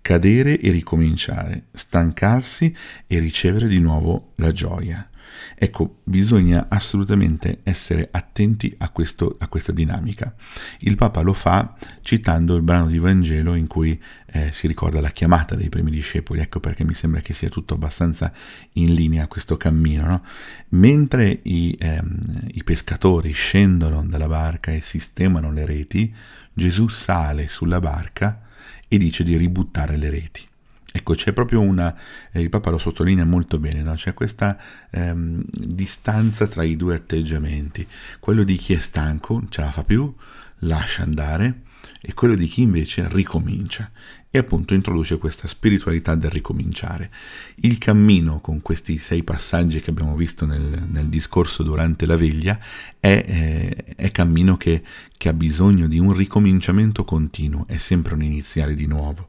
cadere 0.00 0.58
e 0.58 0.70
ricominciare, 0.70 1.64
stancarsi 1.72 2.74
e 3.06 3.18
ricevere 3.18 3.68
di 3.68 3.78
nuovo 3.78 4.32
la 4.36 4.52
gioia. 4.52 5.06
Ecco, 5.54 5.98
bisogna 6.04 6.66
assolutamente 6.68 7.60
essere 7.62 8.08
attenti 8.10 8.72
a, 8.78 8.90
questo, 8.90 9.36
a, 9.38 9.48
questa 9.48 9.72
dinamica. 9.72 10.34
Il 10.80 10.96
Papa 10.96 11.20
lo 11.20 11.32
fa 11.32 11.74
citando 12.00 12.54
il 12.56 12.62
brano 12.62 12.86
di 12.86 12.98
Vangelo 12.98 13.54
in 13.54 13.66
cui 13.66 14.00
eh, 14.26 14.50
si 14.52 14.66
ricorda 14.66 15.00
la 15.00 15.10
chiamata 15.10 15.54
dei 15.54 15.68
primi 15.68 15.90
discepoli, 15.90 16.40
ecco 16.40 16.60
perché 16.60 16.84
mi 16.84 16.94
sembra 16.94 17.20
che 17.20 17.34
sia 17.34 17.48
tutto 17.48 17.74
abbastanza 17.74 18.32
in 18.74 18.94
linea 18.94 19.26
questo 19.26 19.56
cammino. 19.56 20.06
No? 20.06 20.24
Mentre 20.70 21.40
i, 21.42 21.76
ehm, 21.78 22.18
i 22.52 22.62
pescatori 22.62 23.32
scendono 23.32 24.04
dalla 24.04 24.28
barca 24.28 24.72
e 24.72 24.80
sistemano 24.80 25.50
le 25.52 25.66
reti, 25.66 26.14
Gesù 26.52 26.88
sale 26.88 27.48
sulla 27.48 27.80
barca 27.80 28.42
e 28.88 28.98
dice 28.98 29.24
di 29.24 29.36
ributtare 29.36 29.96
le 29.96 30.10
reti. 30.10 30.46
Ecco, 30.90 31.14
c'è 31.14 31.32
proprio 31.32 31.60
una, 31.60 31.94
eh, 32.32 32.40
il 32.40 32.48
Papa 32.48 32.70
lo 32.70 32.78
sottolinea 32.78 33.24
molto 33.24 33.58
bene, 33.58 33.82
no? 33.82 33.94
c'è 33.94 34.14
questa 34.14 34.56
ehm, 34.90 35.42
distanza 35.44 36.46
tra 36.46 36.62
i 36.62 36.76
due 36.76 36.94
atteggiamenti, 36.94 37.86
quello 38.20 38.42
di 38.42 38.56
chi 38.56 38.72
è 38.72 38.78
stanco, 38.78 39.42
ce 39.50 39.60
la 39.60 39.70
fa 39.70 39.84
più, 39.84 40.12
lascia 40.60 41.02
andare, 41.02 41.62
e 42.00 42.14
quello 42.14 42.34
di 42.34 42.46
chi 42.46 42.62
invece 42.62 43.08
ricomincia 43.10 43.90
e 44.30 44.36
appunto 44.36 44.74
introduce 44.74 45.16
questa 45.16 45.48
spiritualità 45.48 46.14
del 46.14 46.30
ricominciare. 46.30 47.10
Il 47.56 47.78
cammino 47.78 48.40
con 48.40 48.60
questi 48.60 48.98
sei 48.98 49.22
passaggi 49.22 49.80
che 49.80 49.90
abbiamo 49.90 50.14
visto 50.16 50.44
nel, 50.44 50.86
nel 50.90 51.06
discorso 51.06 51.62
durante 51.62 52.04
la 52.04 52.16
veglia 52.16 52.58
è, 53.00 53.24
eh, 53.26 53.94
è 53.96 54.10
cammino 54.10 54.56
che, 54.58 54.82
che 55.16 55.28
ha 55.30 55.32
bisogno 55.32 55.88
di 55.88 55.98
un 55.98 56.12
ricominciamento 56.12 57.04
continuo, 57.04 57.66
è 57.66 57.78
sempre 57.78 58.14
un 58.14 58.22
iniziare 58.22 58.74
di 58.74 58.86
nuovo. 58.86 59.28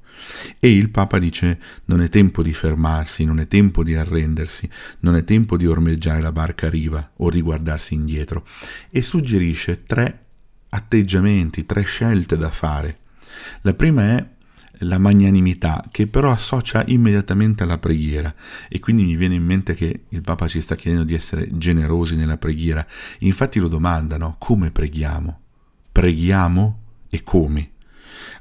E 0.60 0.75
il 0.75 0.89
Papa 0.89 1.18
dice 1.18 1.60
non 1.86 2.01
è 2.01 2.10
tempo 2.10 2.44
di 2.44 2.53
fermarsi, 2.53 3.24
non 3.24 3.39
è 3.39 3.48
tempo 3.48 3.84
di 3.84 3.96
arrendersi, 3.96 4.70
non 5.00 5.15
è 5.15 5.24
tempo 5.24 5.56
di 5.56 5.65
ormeggiare 5.65 6.22
la 6.22 6.34
barca 6.34 6.68
a 6.68 6.70
riva 6.70 7.12
o 7.18 7.29
riguardarsi 7.29 7.94
indietro 7.94 8.46
e 8.89 9.01
suggerisce 9.01 9.84
tre 9.84 10.24
atteggiamenti, 10.69 11.65
tre 11.65 11.83
scelte 11.83 12.38
da 12.38 12.49
fare. 12.49 12.99
La 13.61 13.73
prima 13.73 14.03
è 14.03 14.25
la 14.83 14.97
magnanimità, 14.97 15.83
che 15.91 16.07
però 16.07 16.31
associa 16.31 16.83
immediatamente 16.88 17.63
alla 17.63 17.77
preghiera 17.77 18.33
e 18.69 18.79
quindi 18.79 19.03
mi 19.03 19.15
viene 19.15 19.35
in 19.35 19.43
mente 19.43 19.73
che 19.73 20.03
il 20.07 20.21
Papa 20.21 20.47
ci 20.47 20.61
sta 20.61 20.75
chiedendo 20.75 21.05
di 21.05 21.13
essere 21.13 21.47
generosi 21.57 22.15
nella 22.15 22.38
preghiera. 22.38 22.85
Infatti 23.19 23.59
lo 23.59 23.67
domandano, 23.67 24.35
come 24.38 24.71
preghiamo? 24.71 25.39
Preghiamo 25.91 26.79
e 27.09 27.23
come? 27.23 27.71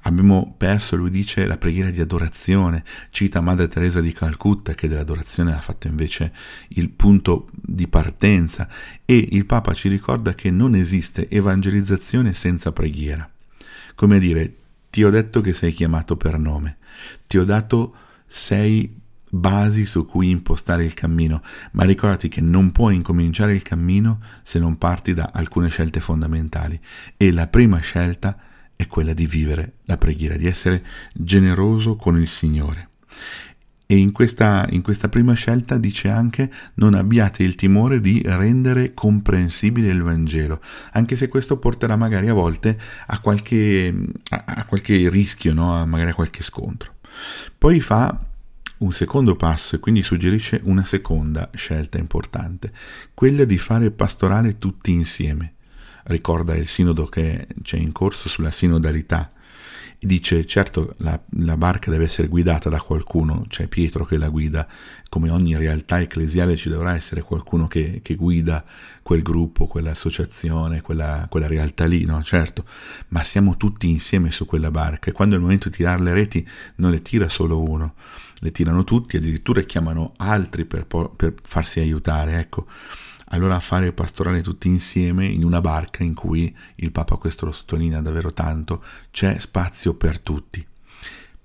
Abbiamo 0.03 0.55
perso, 0.57 0.97
lui 0.97 1.11
dice, 1.11 1.47
la 1.47 1.57
preghiera 1.57 1.91
di 1.91 2.01
adorazione, 2.01 2.85
cita 3.11 3.41
Madre 3.41 3.69
Teresa 3.69 4.01
di 4.01 4.13
Calcutta 4.13 4.75
che 4.75 4.89
dell'adorazione 4.89 5.55
ha 5.55 5.61
fatto 5.61 5.87
invece 5.87 6.33
il 6.69 6.91
punto 6.91 7.49
di 7.53 7.89
partenza. 7.89 8.69
E 9.05 9.29
il 9.33 9.47
Papa 9.47 9.75
ci 9.75 9.89
ricorda 9.89 10.35
che 10.35 10.51
non 10.51 10.75
esiste 10.75 11.29
evangelizzazione 11.29 12.33
senza 12.33 12.73
preghiera. 12.73 13.29
Come 13.95 14.17
a 14.17 14.19
dire, 14.19 14.55
ti 14.91 15.05
ho 15.05 15.11
detto 15.11 15.41
che 15.41 15.53
sei 15.53 15.73
chiamato 15.73 16.17
per 16.17 16.39
nome, 16.39 16.79
ti 17.27 17.39
ho 17.39 17.45
dato 17.45 17.95
sei 18.27 18.97
basi 19.31 19.85
su 19.87 20.07
cui 20.07 20.31
impostare 20.31 20.85
il 20.85 20.95
cammino, 20.95 21.43
ma 21.73 21.85
ricordati 21.85 22.29
che 22.29 22.41
non 22.41 22.73
puoi 22.73 22.95
incominciare 22.95 23.53
il 23.53 23.63
cammino 23.63 24.21
se 24.43 24.59
non 24.59 24.79
parti 24.79 25.15
da 25.15 25.31
alcune 25.33 25.69
scelte 25.69 26.01
fondamentali. 26.01 26.81
E 27.17 27.31
la 27.33 27.47
prima 27.47 27.79
scelta 27.81 28.37
è 28.79 28.87
quella 28.87 29.13
di 29.13 29.27
vivere 29.27 29.79
la 29.87 29.99
preghiera, 29.99 30.37
di 30.37 30.47
essere 30.47 30.85
generoso 31.13 31.97
con 31.97 32.17
il 32.17 32.29
Signore. 32.29 32.91
E 33.85 33.97
in 33.97 34.13
questa, 34.13 34.69
in 34.71 34.83
questa, 34.83 35.09
prima 35.09 35.33
scelta 35.33 35.79
dice 35.79 36.11
anche 36.11 36.49
non 36.75 36.95
abbiate 36.95 37.43
il 37.43 37.57
timore 37.57 38.01
di 38.01 38.23
rendere 38.25 38.95
comprensibile 38.95 39.89
il 39.89 40.03
Vangelo, 40.03 40.61
anche 40.93 41.17
se 41.17 41.27
questo 41.27 41.59
porterà 41.59 41.97
magari 41.97 42.29
a 42.29 42.35
volte 42.35 42.79
a 43.07 43.19
qualche, 43.19 43.93
a, 44.29 44.45
a 44.47 44.65
qualche 44.65 45.09
rischio, 45.11 45.53
no? 45.55 45.75
a 45.75 45.85
magari 45.85 46.11
a 46.11 46.15
qualche 46.15 46.45
scontro. 46.45 46.95
Poi 47.59 47.81
fa 47.81 48.17
un 48.79 48.93
secondo 48.93 49.35
passo 49.35 49.75
e 49.75 49.81
quindi 49.81 50.05
suggerisce 50.05 50.61
una 50.63 50.85
seconda 50.85 51.51
scelta 51.53 51.99
importante, 51.99 52.73
quella 53.13 53.45
di 53.45 53.59
fare 53.59 53.91
pastorale 53.91 54.59
tutti 54.59 54.93
insieme. 54.93 55.55
Ricorda 56.09 56.55
il 56.55 56.69
sinodo 56.69 57.07
che 57.07 57.47
c'è 57.63 57.77
in 57.77 57.93
corso 57.93 58.29
sulla 58.29 58.51
sinodalità 58.51 59.33
dice 60.01 60.47
certo 60.47 60.95
la, 60.99 61.21
la, 61.41 61.57
barca 61.57 61.91
deve 61.91 62.05
essere 62.05 62.29
guidata 62.29 62.69
da 62.69 62.81
qualcuno, 62.81 63.45
c'è 63.49 63.67
Pietro 63.67 64.05
che 64.05 64.17
la 64.17 64.29
guida, 64.29 64.67
come 65.09 65.29
ogni 65.31 65.57
realtà 65.57 66.01
ecclesiale 66.01 66.57
ci 66.57 66.69
dovrà 66.69 66.95
essere 66.95 67.23
qualcuno 67.23 67.67
che, 67.67 68.01
che 68.03 68.15
guida 68.15 68.65
quel 69.03 69.23
gruppo, 69.23 69.67
quell'associazione, 69.67 70.83
quella, 70.83 71.27
quella 71.29 71.49
realtà 71.49 71.87
lì, 71.87 72.05
no? 72.05 72.23
certo, 72.23 72.65
ma 73.09 73.23
siamo 73.25 73.57
tutti 73.57 73.89
insieme 73.89 74.31
su 74.31 74.47
quella 74.47 74.71
barca 74.71 75.11
e 75.11 75.13
quando 75.13 75.35
è 75.35 75.39
il 75.39 75.45
momento 75.45 75.69
di 75.69 75.77
tirare 75.77 76.03
le 76.03 76.15
reti 76.15 76.47
non 76.77 76.93
le 76.93 77.03
tira 77.03 77.29
solo 77.29 77.61
uno, 77.61 77.95
le 78.41 78.53
tirano 78.53 78.85
tutti, 78.85 79.17
addirittura 79.17 79.63
chiamano 79.63 80.13
altri 80.19 80.65
per, 80.65 80.87
per 80.87 81.35
farsi 81.43 81.81
aiutare, 81.81 82.39
ecco 82.39 82.67
allora 83.31 83.61
fare 83.61 83.93
pastorale 83.93 84.43
tutti 84.43 84.69
insieme 84.69 85.27
in 85.27 85.45
una 85.45 85.61
barca 85.61 86.03
in 86.03 86.15
cui 86.15 86.55
il 86.77 86.93
Papa 86.93 87.17
questo 87.17 87.47
lo 87.47 87.53
sottolinea 87.53 88.01
davvero 88.01 88.33
tanto, 88.33 88.83
c'è 89.11 89.39
spazio 89.39 89.95
per 89.95 90.19
tutti. 90.21 90.65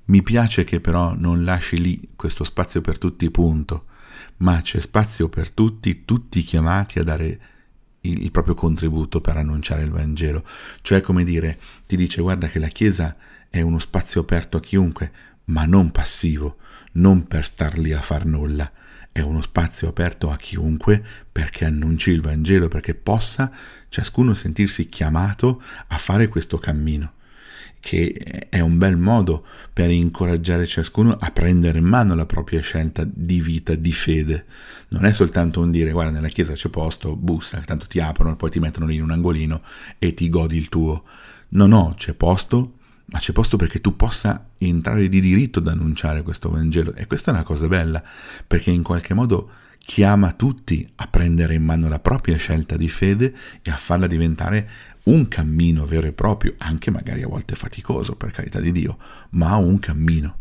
Mi 0.05 0.21
piace 0.21 0.63
che 0.63 0.79
però 0.79 1.15
non 1.15 1.43
lasci 1.43 1.81
lì 1.81 2.09
questo 2.15 2.43
spazio 2.43 2.81
per 2.81 2.97
tutti 2.97 3.29
punto, 3.31 3.85
ma 4.37 4.61
c'è 4.61 4.79
spazio 4.79 5.29
per 5.29 5.51
tutti, 5.51 6.03
tutti 6.05 6.43
chiamati 6.43 6.99
a 6.99 7.03
dare 7.03 7.39
il, 8.01 8.23
il 8.23 8.31
proprio 8.31 8.55
contributo 8.55 9.21
per 9.21 9.37
annunciare 9.37 9.83
il 9.83 9.91
Vangelo. 9.91 10.43
Cioè, 10.81 11.01
come 11.01 11.23
dire, 11.23 11.59
ti 11.85 11.95
dice 11.95 12.21
guarda 12.21 12.47
che 12.47 12.59
la 12.59 12.67
Chiesa 12.67 13.15
è 13.49 13.61
uno 13.61 13.79
spazio 13.79 14.21
aperto 14.21 14.57
a 14.57 14.61
chiunque, 14.61 15.11
ma 15.45 15.65
non 15.65 15.91
passivo, 15.91 16.57
non 16.93 17.27
per 17.27 17.45
star 17.45 17.77
lì 17.77 17.93
a 17.93 18.01
far 18.01 18.25
nulla, 18.25 18.69
è 19.13 19.22
uno 19.22 19.43
spazio 19.43 19.88
aperto 19.88 20.32
a 20.32 20.38
chiunque 20.38 21.01
perché 21.32 21.65
annunci 21.65 22.10
il 22.10 22.20
Vangelo, 22.20 22.67
perché 22.67 22.96
possa 22.96 23.51
ciascuno 23.88 24.34
sentirsi 24.34 24.88
chiamato 24.88 25.62
a 25.88 25.98
fare 26.00 26.27
questo 26.27 26.58
cammino, 26.58 27.13
che 27.79 28.48
è 28.50 28.60
un 28.60 28.79
bel 28.79 28.98
modo 28.98 29.46
per 29.72 29.91
incoraggiare 29.91 30.65
ciascuno 30.65 31.15
a 31.20 31.29
prendere 31.29 31.77
in 31.77 31.86
mano 31.86 32.15
la 32.15 32.25
propria 32.25 32.60
scelta 32.62 33.08
di 33.08 33.39
vita, 33.39 33.75
di 33.75 33.93
fede. 33.93 34.46
Non 34.89 35.05
è 35.05 35.13
soltanto 35.13 35.62
un 35.62 35.70
dire 35.70 35.91
guarda 35.91 36.13
nella 36.13 36.27
chiesa 36.29 36.53
c'è 36.53 36.70
posto, 36.70 37.15
bussa, 37.15 37.60
tanto 37.60 37.86
ti 37.86 38.00
aprono, 38.00 38.36
poi 38.36 38.50
ti 38.50 38.60
mettono 38.60 38.88
lì 38.88 38.96
in 38.96 39.03
un 39.03 39.12
angolino 39.12 39.62
e 40.00 40.15
ti 40.15 40.27
godi 40.27 40.58
il 40.58 40.70
tuo. 40.70 41.03
No, 41.50 41.67
no, 41.67 41.93
c'è 41.96 42.13
posto, 42.13 42.77
ma 43.13 43.20
c'è 43.20 43.32
posto 43.32 43.58
perché 43.58 43.79
tu 43.79 43.96
possa 43.96 44.50
entrare 44.58 45.08
di 45.08 45.22
diritto 45.22 45.60
ad 45.60 45.67
annunciare 45.67 46.24
questo 46.24 46.50
Vangelo. 46.50 46.96
E 46.96 47.05
questa 47.05 47.29
è 47.29 47.34
una 47.36 47.43
cosa 47.43 47.67
bella, 47.67 48.03
perché 48.46 48.72
in 48.72 48.82
qualche 48.82 49.13
modo 49.13 49.51
chiama 49.77 50.32
tutti 50.32 50.88
a 50.96 51.05
prendere 51.05 51.53
in 51.53 51.63
mano 51.63 51.88
la 51.88 52.00
propria 52.00 52.38
scelta 52.38 52.75
di 52.75 52.89
fede 52.89 53.36
e 53.62 53.70
a 53.70 53.77
farla 53.77 54.08
diventare 54.08 54.67
un 55.03 55.27
cammino 55.27 55.86
vero 55.86 56.08
e 56.08 56.12
proprio, 56.12 56.55
anche 56.58 56.89
magari 56.89 57.22
a 57.22 57.27
volte 57.27 57.53
faticoso, 57.53 58.15
per 58.15 58.32
carità 58.32 58.60
di 58.60 58.72
Dio, 58.72 58.98
ma 59.32 59.58
un 59.58 59.77
cammino. 59.77 60.38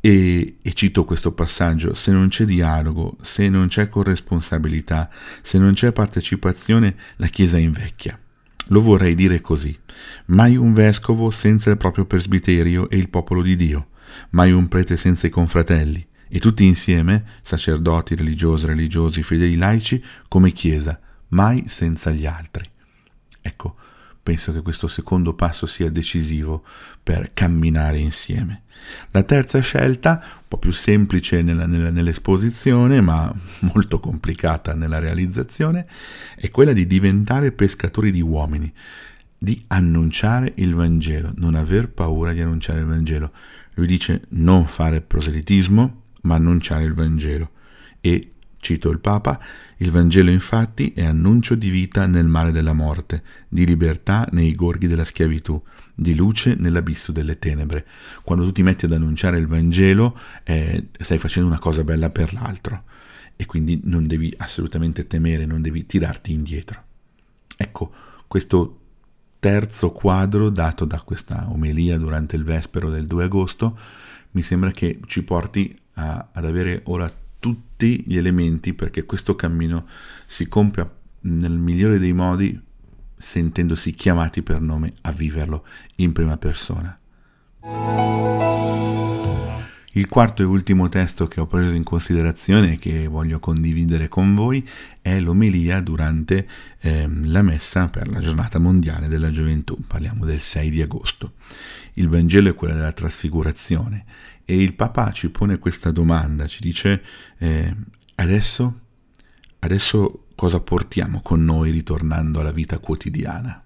E, 0.00 0.56
e, 0.60 0.72
cito 0.72 1.04
questo 1.04 1.30
passaggio, 1.30 1.94
se 1.94 2.10
non 2.10 2.26
c'è 2.26 2.44
dialogo, 2.44 3.16
se 3.20 3.48
non 3.48 3.68
c'è 3.68 3.88
corresponsabilità, 3.88 5.08
se 5.42 5.58
non 5.58 5.74
c'è 5.74 5.92
partecipazione, 5.92 6.96
la 7.18 7.28
Chiesa 7.28 7.56
invecchia. 7.56 8.18
Lo 8.66 8.80
vorrei 8.80 9.14
dire 9.14 9.40
così. 9.40 9.76
Mai 10.26 10.56
un 10.56 10.72
vescovo 10.72 11.30
senza 11.30 11.70
il 11.70 11.76
proprio 11.76 12.06
presbiterio 12.06 12.88
e 12.88 12.96
il 12.96 13.08
popolo 13.08 13.42
di 13.42 13.56
Dio, 13.56 13.88
mai 14.30 14.52
un 14.52 14.68
prete 14.68 14.96
senza 14.96 15.26
i 15.26 15.30
confratelli, 15.30 16.06
e 16.28 16.38
tutti 16.38 16.64
insieme, 16.64 17.24
sacerdoti, 17.42 18.14
religiosi, 18.14 18.66
religiosi, 18.66 19.22
fedeli 19.22 19.56
laici, 19.56 20.02
come 20.28 20.52
Chiesa, 20.52 20.98
mai 21.28 21.64
senza 21.66 22.10
gli 22.10 22.24
altri. 22.24 22.64
Ecco, 23.42 23.76
penso 24.22 24.52
che 24.52 24.62
questo 24.62 24.86
secondo 24.86 25.34
passo 25.34 25.66
sia 25.66 25.90
decisivo 25.90 26.62
per 27.02 27.32
camminare 27.34 27.98
insieme. 27.98 28.62
La 29.10 29.22
terza 29.24 29.60
scelta, 29.60 30.20
un 30.22 30.42
po' 30.48 30.58
più 30.58 30.72
semplice 30.72 31.42
nella, 31.42 31.66
nella, 31.66 31.90
nell'esposizione, 31.90 33.00
ma 33.00 33.32
molto 33.60 33.98
complicata 33.98 34.74
nella 34.74 34.98
realizzazione, 34.98 35.86
è 36.36 36.50
quella 36.50 36.72
di 36.72 36.86
diventare 36.86 37.52
pescatori 37.52 38.12
di 38.12 38.20
uomini, 38.20 38.72
di 39.36 39.60
annunciare 39.68 40.52
il 40.56 40.74
Vangelo, 40.74 41.32
non 41.36 41.56
aver 41.56 41.88
paura 41.88 42.32
di 42.32 42.40
annunciare 42.40 42.80
il 42.80 42.86
Vangelo. 42.86 43.32
Lui 43.74 43.86
dice 43.86 44.22
non 44.30 44.66
fare 44.66 45.00
proselitismo, 45.00 46.02
ma 46.22 46.36
annunciare 46.36 46.84
il 46.84 46.94
Vangelo. 46.94 47.50
E 48.00 48.32
Cito 48.62 48.90
il 48.90 49.00
Papa, 49.00 49.40
il 49.78 49.90
Vangelo 49.90 50.30
infatti 50.30 50.92
è 50.94 51.04
annuncio 51.04 51.56
di 51.56 51.68
vita 51.68 52.06
nel 52.06 52.28
mare 52.28 52.52
della 52.52 52.72
morte, 52.72 53.24
di 53.48 53.66
libertà 53.66 54.28
nei 54.30 54.54
gorghi 54.54 54.86
della 54.86 55.02
schiavitù, 55.02 55.60
di 55.92 56.14
luce 56.14 56.54
nell'abisso 56.54 57.10
delle 57.10 57.40
tenebre. 57.40 57.84
Quando 58.22 58.44
tu 58.44 58.52
ti 58.52 58.62
metti 58.62 58.84
ad 58.84 58.92
annunciare 58.92 59.38
il 59.38 59.48
Vangelo 59.48 60.16
eh, 60.44 60.90
stai 60.96 61.18
facendo 61.18 61.48
una 61.48 61.58
cosa 61.58 61.82
bella 61.82 62.10
per 62.10 62.32
l'altro 62.32 62.84
e 63.34 63.46
quindi 63.46 63.80
non 63.82 64.06
devi 64.06 64.32
assolutamente 64.36 65.08
temere, 65.08 65.44
non 65.44 65.60
devi 65.60 65.84
tirarti 65.84 66.32
indietro. 66.32 66.84
Ecco, 67.56 67.92
questo 68.28 68.78
terzo 69.40 69.90
quadro 69.90 70.50
dato 70.50 70.84
da 70.84 71.00
questa 71.00 71.48
omelia 71.50 71.98
durante 71.98 72.36
il 72.36 72.44
vespero 72.44 72.90
del 72.90 73.08
2 73.08 73.24
agosto 73.24 73.76
mi 74.30 74.42
sembra 74.42 74.70
che 74.70 75.00
ci 75.06 75.24
porti 75.24 75.76
a, 75.94 76.28
ad 76.32 76.44
avere 76.44 76.82
ora 76.84 77.12
tutti 77.42 78.04
gli 78.06 78.16
elementi 78.16 78.72
perché 78.72 79.04
questo 79.04 79.34
cammino 79.34 79.88
si 80.26 80.46
compia 80.46 80.88
nel 81.22 81.58
migliore 81.58 81.98
dei 81.98 82.12
modi 82.12 82.56
sentendosi 83.16 83.96
chiamati 83.96 84.42
per 84.42 84.60
nome 84.60 84.92
a 85.00 85.10
viverlo 85.10 85.66
in 85.96 86.12
prima 86.12 86.36
persona. 86.36 86.96
Il 89.94 90.08
quarto 90.08 90.40
e 90.40 90.46
ultimo 90.46 90.88
testo 90.88 91.28
che 91.28 91.38
ho 91.38 91.46
preso 91.46 91.72
in 91.72 91.82
considerazione 91.82 92.72
e 92.72 92.78
che 92.78 93.08
voglio 93.08 93.38
condividere 93.38 94.08
con 94.08 94.34
voi 94.34 94.66
è 95.02 95.20
l'omelia 95.20 95.82
durante 95.82 96.48
eh, 96.80 97.06
la 97.24 97.42
messa 97.42 97.88
per 97.88 98.08
la 98.08 98.20
giornata 98.20 98.58
mondiale 98.58 99.08
della 99.08 99.30
gioventù, 99.30 99.78
parliamo 99.86 100.24
del 100.24 100.40
6 100.40 100.70
di 100.70 100.80
agosto. 100.80 101.34
Il 101.94 102.08
Vangelo 102.08 102.48
è 102.48 102.54
quello 102.54 102.72
della 102.72 102.92
trasfigurazione 102.92 104.06
e 104.46 104.62
il 104.62 104.72
Papa 104.72 105.12
ci 105.12 105.28
pone 105.28 105.58
questa 105.58 105.90
domanda, 105.90 106.46
ci 106.46 106.62
dice 106.62 107.02
eh, 107.36 107.76
adesso, 108.14 108.80
adesso 109.58 110.28
cosa 110.34 110.60
portiamo 110.60 111.20
con 111.20 111.44
noi 111.44 111.70
ritornando 111.70 112.40
alla 112.40 112.50
vita 112.50 112.78
quotidiana? 112.78 113.62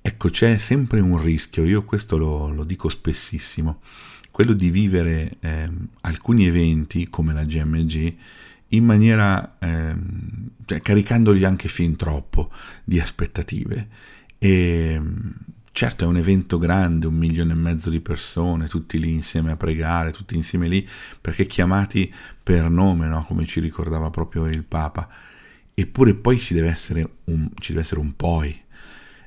Ecco, 0.00 0.30
c'è 0.30 0.56
sempre 0.56 1.00
un 1.00 1.20
rischio, 1.20 1.64
io 1.64 1.84
questo 1.84 2.16
lo, 2.16 2.48
lo 2.52 2.62
dico 2.62 2.88
spessissimo, 2.88 3.80
quello 4.32 4.52
di 4.54 4.70
vivere 4.70 5.36
eh, 5.38 5.70
alcuni 6.00 6.46
eventi 6.46 7.08
come 7.08 7.32
la 7.32 7.44
GMG 7.44 8.14
in 8.68 8.84
maniera, 8.84 9.58
eh, 9.60 9.94
cioè 10.64 10.80
caricandoli 10.80 11.44
anche 11.44 11.68
fin 11.68 11.94
troppo 11.94 12.50
di 12.82 12.98
aspettative. 12.98 13.88
E 14.38 15.00
Certo 15.74 16.04
è 16.04 16.06
un 16.06 16.18
evento 16.18 16.58
grande, 16.58 17.06
un 17.06 17.14
milione 17.14 17.52
e 17.52 17.56
mezzo 17.56 17.88
di 17.88 18.00
persone, 18.00 18.68
tutti 18.68 18.98
lì 18.98 19.10
insieme 19.10 19.52
a 19.52 19.56
pregare, 19.56 20.12
tutti 20.12 20.36
insieme 20.36 20.68
lì 20.68 20.86
perché 21.18 21.46
chiamati 21.46 22.12
per 22.42 22.68
nome, 22.68 23.06
no? 23.08 23.24
come 23.24 23.46
ci 23.46 23.58
ricordava 23.58 24.10
proprio 24.10 24.46
il 24.46 24.64
Papa. 24.64 25.08
Eppure 25.72 26.14
poi 26.14 26.38
ci 26.38 26.52
deve 26.52 26.68
essere 26.68 27.08
un, 27.24 27.48
deve 27.66 27.80
essere 27.80 28.00
un 28.00 28.14
poi. 28.14 28.54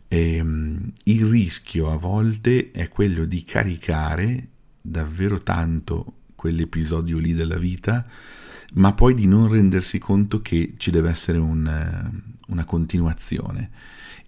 E, 0.08 0.40
um, 0.40 0.92
il 1.06 1.26
rischio 1.26 1.92
a 1.92 1.98
volte 1.98 2.70
è 2.72 2.90
quello 2.90 3.26
di 3.26 3.44
caricare 3.44 4.50
davvero 4.86 5.42
tanto 5.42 6.14
quell'episodio 6.36 7.18
lì 7.18 7.34
della 7.34 7.58
vita, 7.58 8.06
ma 8.76 8.94
poi 8.94 9.14
di 9.14 9.26
non 9.26 9.48
rendersi 9.48 9.98
conto 9.98 10.42
che 10.42 10.76
ci 10.78 10.92
deve 10.92 11.10
essere 11.10 11.40
un, 11.40 12.22
una 12.48 12.66
continuazione. 12.66 13.72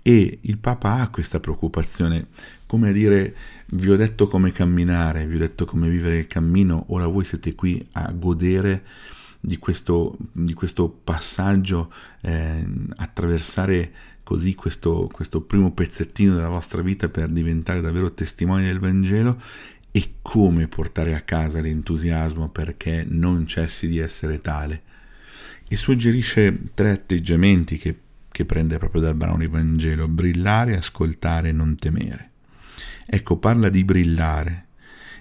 E 0.01 0.39
il 0.41 0.57
Papa 0.57 1.01
ha 1.01 1.09
questa 1.09 1.39
preoccupazione, 1.39 2.27
come 2.65 2.89
a 2.89 2.91
dire, 2.91 3.35
vi 3.71 3.89
ho 3.89 3.95
detto 3.95 4.27
come 4.27 4.51
camminare, 4.51 5.27
vi 5.27 5.35
ho 5.35 5.39
detto 5.39 5.65
come 5.65 5.89
vivere 5.89 6.17
il 6.17 6.27
cammino, 6.27 6.85
ora 6.87 7.07
voi 7.07 7.25
siete 7.25 7.53
qui 7.55 7.85
a 7.93 8.11
godere 8.13 8.83
di 9.39 9.57
questo, 9.57 10.17
di 10.31 10.53
questo 10.53 10.89
passaggio, 10.89 11.91
eh, 12.21 12.65
attraversare 12.95 13.91
così 14.23 14.55
questo, 14.55 15.09
questo 15.11 15.39
primo 15.39 15.71
pezzettino 15.71 16.35
della 16.35 16.49
vostra 16.49 16.81
vita 16.81 17.07
per 17.07 17.29
diventare 17.29 17.79
davvero 17.79 18.13
testimoni 18.13 18.65
del 18.65 18.79
Vangelo 18.79 19.41
e 19.97 20.15
come 20.21 20.67
portare 20.67 21.15
a 21.15 21.21
casa 21.21 21.59
l'entusiasmo 21.59 22.49
perché 22.49 23.03
non 23.07 23.47
cessi 23.47 23.87
di 23.87 23.97
essere 23.97 24.39
tale. 24.39 24.83
E 25.67 25.75
suggerisce 25.75 26.71
tre 26.73 26.91
atteggiamenti 26.91 27.77
che 27.77 28.05
che 28.37 28.45
prende 28.45 28.77
proprio 28.77 29.01
dal 29.01 29.15
brano 29.15 29.39
di 29.39 29.47
Vangelo, 29.47 30.07
brillare, 30.07 30.77
ascoltare 30.77 31.51
non 31.51 31.75
temere. 31.75 32.33
Ecco, 33.07 33.37
parla 33.37 33.67
di 33.67 33.83
brillare 33.83 34.67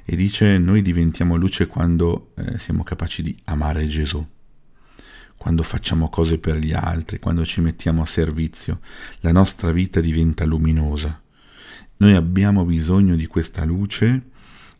e 0.05 0.17
dice 0.17 0.59
noi 0.59 0.83
diventiamo 0.83 1.37
luce 1.37 1.67
quando 1.67 2.33
eh, 2.37 2.59
siamo 2.59 2.83
capaci 2.83 3.23
di 3.23 3.35
amare 3.45 3.87
Gesù, 3.87 4.23
quando 5.35 5.62
facciamo 5.62 6.11
cose 6.11 6.37
per 6.37 6.57
gli 6.57 6.75
altri, 6.75 7.19
quando 7.19 7.47
ci 7.47 7.62
mettiamo 7.62 8.03
a 8.03 8.07
servizio, 8.07 8.81
la 9.21 9.33
nostra 9.33 9.73
vita 9.73 10.03
diventa 10.03 10.45
luminosa. 10.45 11.19
Noi 11.97 12.12
abbiamo 12.12 12.67
bisogno 12.67 13.17
di 13.17 13.25
questa 13.25 13.65
luce 13.65 14.35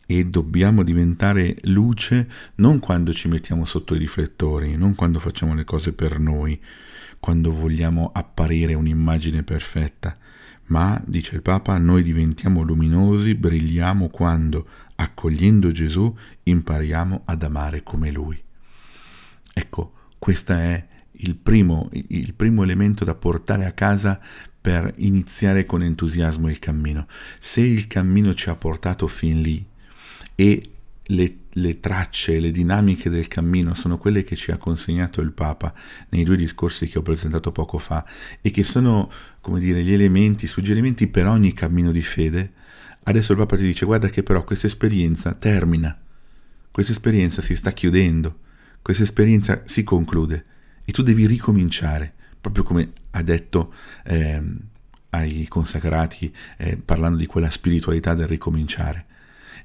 e 0.09 0.25
dobbiamo 0.25 0.83
diventare 0.83 1.57
luce 1.63 2.27
non 2.55 2.79
quando 2.79 3.13
ci 3.13 3.27
mettiamo 3.27 3.65
sotto 3.65 3.93
i 3.93 3.99
riflettori, 3.99 4.77
non 4.77 4.95
quando 4.95 5.19
facciamo 5.19 5.53
le 5.53 5.65
cose 5.65 5.91
per 5.91 6.17
noi, 6.17 6.59
quando 7.19 7.51
vogliamo 7.51 8.11
apparire 8.13 8.73
un'immagine 8.73 9.43
perfetta, 9.43 10.17
ma, 10.67 11.01
dice 11.05 11.35
il 11.35 11.41
Papa, 11.41 11.77
noi 11.77 12.03
diventiamo 12.03 12.61
luminosi, 12.61 13.35
brilliamo 13.35 14.07
quando, 14.07 14.67
accogliendo 14.95 15.71
Gesù, 15.71 16.13
impariamo 16.43 17.23
ad 17.25 17.43
amare 17.43 17.83
come 17.83 18.09
Lui. 18.09 18.41
Ecco, 19.53 19.93
questo 20.17 20.53
è 20.53 20.87
il 21.19 21.35
primo, 21.35 21.89
il 21.91 22.33
primo 22.33 22.63
elemento 22.63 23.03
da 23.03 23.15
portare 23.15 23.65
a 23.65 23.71
casa 23.71 24.19
per 24.59 24.93
iniziare 24.97 25.65
con 25.65 25.83
entusiasmo 25.83 26.49
il 26.49 26.59
cammino. 26.59 27.07
Se 27.39 27.61
il 27.61 27.87
cammino 27.87 28.33
ci 28.33 28.49
ha 28.49 28.55
portato 28.55 29.07
fin 29.07 29.41
lì 29.41 29.65
e 30.39 30.61
le, 31.07 31.35
le, 31.49 31.79
tracce, 31.79 32.39
le 32.39 32.51
dinamiche 32.51 33.09
del 33.09 33.27
cammino 33.27 33.73
sono 33.73 33.97
quelle 33.97 34.23
che 34.23 34.35
ci 34.35 34.51
ha 34.51 34.57
consegnato 34.57 35.19
il 35.19 35.31
Papa 35.31 35.73
nei 36.09 36.23
due 36.23 36.37
discorsi 36.37 36.87
che 36.87 36.99
ho 36.99 37.01
presentato 37.01 37.51
poco 37.51 37.79
fa 37.79 38.05
e 38.39 38.51
che 38.51 38.61
sono, 38.61 39.09
come 39.41 39.59
dire, 39.59 39.81
gli 39.81 39.93
elementi, 39.93 40.45
i 40.45 40.47
suggerimenti 40.47 41.07
per 41.07 41.25
ogni 41.25 41.53
cammino 41.53 41.91
di 41.91 42.03
fede. 42.03 42.51
Adesso 43.03 43.31
il 43.31 43.39
Papa 43.39 43.57
ti 43.57 43.63
dice 43.63 43.85
guarda 43.85 44.09
che 44.09 44.21
però 44.21 44.43
questa 44.43 44.67
esperienza 44.67 45.33
termina, 45.33 45.97
questa 46.69 46.91
esperienza 46.91 47.41
si 47.41 47.55
sta 47.55 47.71
chiudendo, 47.71 48.37
questa 48.83 49.03
esperienza 49.03 49.63
si 49.65 49.83
conclude 49.83 50.45
e 50.85 50.91
tu 50.91 51.01
devi 51.01 51.25
ricominciare, 51.25 52.13
proprio 52.39 52.63
come 52.63 52.91
ha 53.11 53.23
detto 53.23 53.73
eh, 54.05 54.39
ai 55.09 55.47
consacrati 55.47 56.31
eh, 56.57 56.77
parlando 56.77 57.17
di 57.17 57.25
quella 57.25 57.49
spiritualità 57.49 58.13
del 58.13 58.27
ricominciare. 58.27 59.05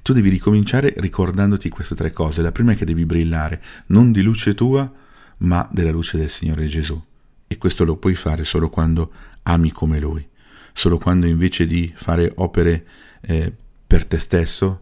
Tu 0.03 0.11
devi 0.11 0.29
ricominciare 0.29 0.93
ricordandoti 0.97 1.69
queste 1.69 1.95
tre 1.95 2.11
cose. 2.11 2.41
La 2.41 2.51
prima 2.51 2.73
è 2.73 2.75
che 2.75 2.83
devi 2.83 3.05
brillare, 3.05 3.63
non 3.87 4.11
di 4.11 4.21
luce 4.21 4.53
tua, 4.53 4.91
ma 5.37 5.67
della 5.71 5.91
luce 5.91 6.17
del 6.17 6.29
Signore 6.29 6.67
Gesù. 6.67 7.01
E 7.47 7.57
questo 7.57 7.85
lo 7.85 7.95
puoi 7.95 8.13
fare 8.13 8.43
solo 8.43 8.69
quando 8.69 9.11
ami 9.43 9.71
come 9.71 9.99
Lui, 9.99 10.27
solo 10.73 10.97
quando 10.97 11.25
invece 11.25 11.65
di 11.65 11.89
fare 11.95 12.29
opere 12.35 12.85
eh, 13.21 13.53
per 13.87 14.05
te 14.05 14.19
stesso, 14.19 14.81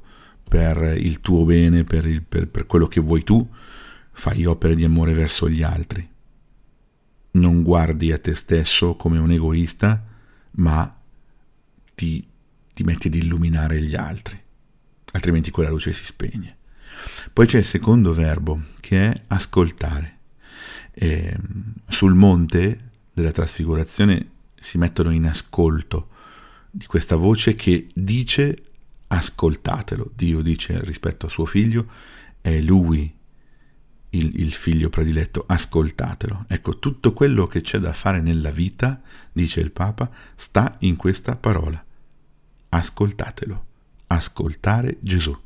per 0.50 0.96
il 0.98 1.22
tuo 1.22 1.46
bene, 1.46 1.84
per, 1.84 2.08
il, 2.08 2.24
per, 2.24 2.48
per 2.48 2.66
quello 2.66 2.88
che 2.88 3.00
vuoi 3.00 3.24
tu, 3.24 3.48
fai 4.12 4.46
opere 4.46 4.74
di 4.74 4.84
amore 4.84 5.14
verso 5.14 5.48
gli 5.48 5.62
altri. 5.62 6.10
Non 7.34 7.62
guardi 7.62 8.12
a 8.12 8.18
te 8.18 8.34
stesso 8.34 8.96
come 8.96 9.20
un 9.20 9.30
egoista, 9.30 10.04
ma 10.54 11.00
ti, 11.94 12.28
ti 12.74 12.84
metti 12.84 13.06
ad 13.06 13.14
illuminare 13.14 13.80
gli 13.82 13.96
altri, 13.96 14.40
altrimenti 15.12 15.52
quella 15.52 15.70
luce 15.70 15.94
si 15.94 16.06
spegne. 16.06 16.58
Poi 17.32 17.48
c'è 17.48 17.60
il 17.60 17.66
secondo 17.66 18.14
verbo 18.14 18.62
che 18.80 19.12
è 19.12 19.24
ascoltare. 19.28 20.18
E 20.94 21.36
sul 21.88 22.14
monte 22.14 22.78
della 23.14 23.32
trasfigurazione 23.32 24.30
si 24.60 24.78
mettono 24.78 25.12
in 25.12 25.26
ascolto 25.26 26.10
di 26.70 26.86
questa 26.86 27.16
voce 27.16 27.54
che 27.54 27.88
dice 27.94 28.64
ascoltatelo. 29.08 30.12
Dio 30.16 30.42
dice 30.42 30.80
rispetto 30.84 31.26
a 31.26 31.30
suo 31.30 31.46
figlio, 31.46 31.88
è 32.42 32.60
lui 32.62 33.14
il, 34.12 34.40
il, 34.40 34.54
figlio 34.54 34.90
prediletto, 34.90 35.44
ascoltatelo. 35.48 36.46
Ecco, 36.48 36.80
tutto 36.80 37.14
quello 37.14 37.48
che 37.48 37.62
c'è 37.62 37.80
da 37.80 37.94
fare 37.94 38.22
nella 38.22 38.52
vita, 38.52 39.02
dice 39.32 39.60
il 39.60 39.72
Papa, 39.72 40.10
sta 40.36 40.76
in 40.80 40.96
questa 40.96 41.36
parola. 41.36 41.84
Ascoltatelo. 42.70 43.66
Ascoltare 44.14 44.98
Gesù. 45.00 45.38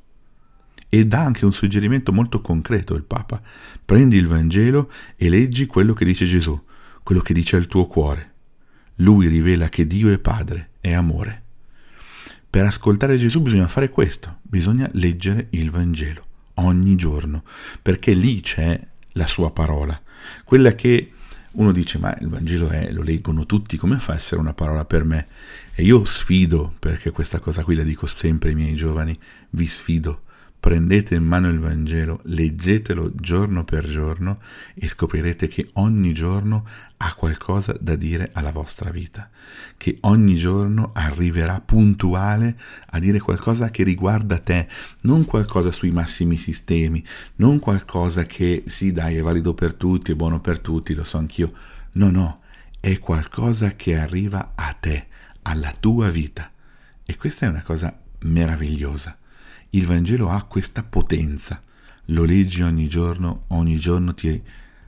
E 0.87 1.05
dà 1.05 1.21
anche 1.21 1.45
un 1.45 1.53
suggerimento 1.53 2.11
molto 2.11 2.41
concreto 2.41 2.95
il 2.95 3.03
Papa. 3.03 3.41
Prendi 3.83 4.17
il 4.17 4.27
Vangelo 4.27 4.91
e 5.15 5.29
leggi 5.29 5.65
quello 5.65 5.93
che 5.93 6.05
dice 6.05 6.25
Gesù, 6.25 6.59
quello 7.03 7.21
che 7.21 7.33
dice 7.33 7.57
il 7.57 7.67
tuo 7.67 7.87
cuore. 7.87 8.33
Lui 8.95 9.27
rivela 9.27 9.69
che 9.69 9.85
Dio 9.85 10.11
è 10.11 10.17
Padre, 10.17 10.69
è 10.79 10.93
amore. 10.93 11.43
Per 12.49 12.63
ascoltare 12.63 13.17
Gesù 13.17 13.41
bisogna 13.41 13.67
fare 13.67 13.89
questo, 13.89 14.37
bisogna 14.41 14.89
leggere 14.93 15.47
il 15.51 15.69
Vangelo 15.71 16.25
ogni 16.55 16.95
giorno, 16.95 17.43
perché 17.81 18.13
lì 18.13 18.39
c'è 18.39 18.79
la 19.13 19.27
sua 19.27 19.51
parola, 19.51 19.99
quella 20.43 20.73
che 20.73 21.11
uno 21.51 21.71
dice 21.71 21.97
ma 21.97 22.15
il 22.19 22.27
Vangelo 22.27 22.69
è, 22.69 22.91
lo 22.91 23.01
leggono 23.01 23.45
tutti, 23.45 23.77
come 23.77 23.97
fa 23.97 24.13
a 24.13 24.15
essere 24.15 24.41
una 24.41 24.53
parola 24.53 24.85
per 24.85 25.03
me? 25.03 25.27
E 25.77 25.83
io 25.83 26.05
sfido, 26.05 26.73
perché 26.79 27.11
questa 27.11 27.39
cosa 27.39 27.65
qui 27.65 27.75
la 27.75 27.83
dico 27.83 28.05
sempre 28.05 28.47
ai 28.47 28.55
miei 28.55 28.75
giovani, 28.75 29.19
vi 29.49 29.67
sfido. 29.67 30.21
Prendete 30.57 31.15
in 31.15 31.25
mano 31.25 31.49
il 31.49 31.59
Vangelo, 31.59 32.21
leggetelo 32.23 33.11
giorno 33.13 33.65
per 33.65 33.85
giorno 33.85 34.39
e 34.73 34.87
scoprirete 34.87 35.49
che 35.49 35.67
ogni 35.73 36.13
giorno 36.13 36.65
ha 36.95 37.13
qualcosa 37.13 37.75
da 37.77 37.97
dire 37.97 38.29
alla 38.31 38.53
vostra 38.53 38.89
vita, 38.89 39.29
che 39.75 39.97
ogni 40.01 40.35
giorno 40.35 40.91
arriverà 40.93 41.59
puntuale 41.59 42.57
a 42.91 42.99
dire 42.99 43.19
qualcosa 43.19 43.69
che 43.69 43.83
riguarda 43.83 44.39
te, 44.39 44.69
non 45.01 45.25
qualcosa 45.25 45.73
sui 45.73 45.91
massimi 45.91 46.37
sistemi, 46.37 47.03
non 47.35 47.59
qualcosa 47.59 48.25
che 48.25 48.63
sì 48.65 48.93
dai 48.93 49.17
è 49.17 49.21
valido 49.21 49.53
per 49.53 49.73
tutti, 49.73 50.13
è 50.13 50.15
buono 50.15 50.39
per 50.39 50.59
tutti, 50.59 50.93
lo 50.93 51.03
so 51.03 51.17
anch'io, 51.17 51.51
no 51.91 52.09
no, 52.09 52.39
è 52.79 52.97
qualcosa 52.97 53.75
che 53.75 53.97
arriva 53.97 54.53
a 54.55 54.71
te, 54.79 55.07
alla 55.47 55.71
tua 55.79 56.09
vita 56.09 56.51
e 57.05 57.15
questa 57.17 57.45
è 57.45 57.49
una 57.49 57.63
cosa 57.63 57.97
meravigliosa 58.19 59.17
il 59.75 59.85
Vangelo 59.85 60.29
ha 60.29 60.43
questa 60.43 60.83
potenza. 60.83 61.61
Lo 62.09 62.23
leggi 62.23 62.61
ogni 62.61 62.87
giorno, 62.87 63.43
ogni 63.47 63.77
giorno 63.77 64.13
ti 64.13 64.41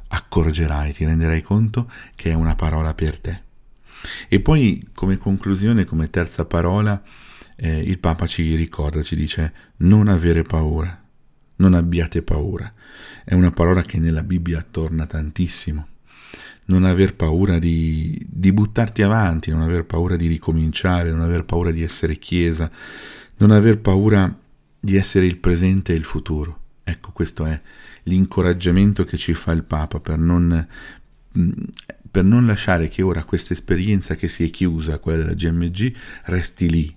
accorgerai, 0.09 0.93
ti 0.93 1.05
renderai 1.05 1.41
conto 1.41 1.91
che 2.15 2.31
è 2.31 2.33
una 2.33 2.55
parola 2.55 2.93
per 2.93 3.19
te. 3.19 3.41
E 4.27 4.39
poi 4.39 4.89
come 4.93 5.17
conclusione, 5.17 5.83
come 5.83 6.09
terza 6.09 6.45
parola, 6.45 7.01
eh, 7.55 7.79
il 7.79 7.99
Papa 7.99 8.27
ci 8.27 8.55
ricorda, 8.55 9.01
ci 9.01 9.15
dice 9.15 9.53
non 9.77 10.07
avere 10.07 10.43
paura, 10.43 11.03
non 11.57 11.73
abbiate 11.73 12.21
paura. 12.21 12.71
È 13.25 13.33
una 13.33 13.51
parola 13.51 13.81
che 13.81 13.99
nella 13.99 14.23
Bibbia 14.23 14.61
torna 14.61 15.05
tantissimo. 15.05 15.87
Non 16.67 16.83
aver 16.83 17.15
paura 17.15 17.59
di, 17.59 18.25
di 18.27 18.51
buttarti 18.51 19.01
avanti, 19.01 19.51
non 19.51 19.61
aver 19.61 19.85
paura 19.85 20.15
di 20.15 20.27
ricominciare, 20.27 21.11
non 21.11 21.21
aver 21.21 21.45
paura 21.45 21.71
di 21.71 21.81
essere 21.81 22.17
chiesa, 22.17 22.69
non 23.37 23.51
aver 23.51 23.79
paura 23.79 24.33
di 24.79 24.95
essere 24.95 25.25
il 25.25 25.37
presente 25.37 25.93
e 25.93 25.95
il 25.95 26.03
futuro. 26.03 26.59
Ecco, 26.83 27.11
questo 27.11 27.45
è 27.45 27.59
l'incoraggiamento 28.03 29.03
che 29.03 29.17
ci 29.17 29.33
fa 29.33 29.51
il 29.51 29.63
Papa 29.63 29.99
per 29.99 30.17
non, 30.17 30.67
mm, 31.37 31.51
per 32.09 32.23
non 32.23 32.45
lasciare 32.45 32.87
che 32.87 33.01
ora 33.01 33.23
questa 33.23 33.53
esperienza 33.53 34.15
che 34.15 34.27
si 34.27 34.45
è 34.45 34.49
chiusa, 34.49 34.99
quella 34.99 35.23
della 35.23 35.33
GMG, 35.33 35.93
resti 36.25 36.69
lì, 36.69 36.95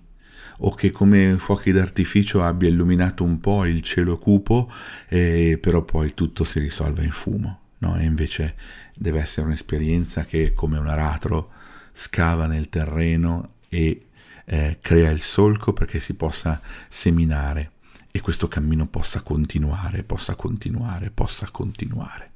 o 0.59 0.74
che 0.74 0.90
come 0.90 1.37
fuochi 1.38 1.72
d'artificio 1.72 2.42
abbia 2.42 2.68
illuminato 2.68 3.24
un 3.24 3.40
po' 3.40 3.64
il 3.64 3.83
cielo 3.83 4.18
cupo, 4.18 4.70
e 5.09 5.59
però 5.61 5.83
poi 5.83 6.14
tutto 6.14 6.44
si 6.44 6.61
risolve 6.61 7.04
in 7.04 7.12
fumo. 7.12 7.60
No? 7.80 7.96
E 7.96 8.04
invece 8.04 8.54
deve 8.94 9.20
essere 9.20 9.46
un'esperienza 9.46 10.24
che, 10.24 10.52
come 10.52 10.78
un 10.78 10.88
aratro, 10.88 11.50
scava 11.92 12.46
nel 12.46 12.68
terreno 12.68 13.54
e 13.68 14.06
eh, 14.44 14.78
crea 14.80 15.10
il 15.10 15.20
solco 15.20 15.72
perché 15.72 16.00
si 16.00 16.14
possa 16.14 16.60
seminare 16.88 17.72
e 18.10 18.20
questo 18.20 18.48
cammino 18.48 18.86
possa 18.86 19.20
continuare, 19.22 20.02
possa 20.02 20.34
continuare, 20.34 21.10
possa 21.10 21.48
continuare. 21.50 22.29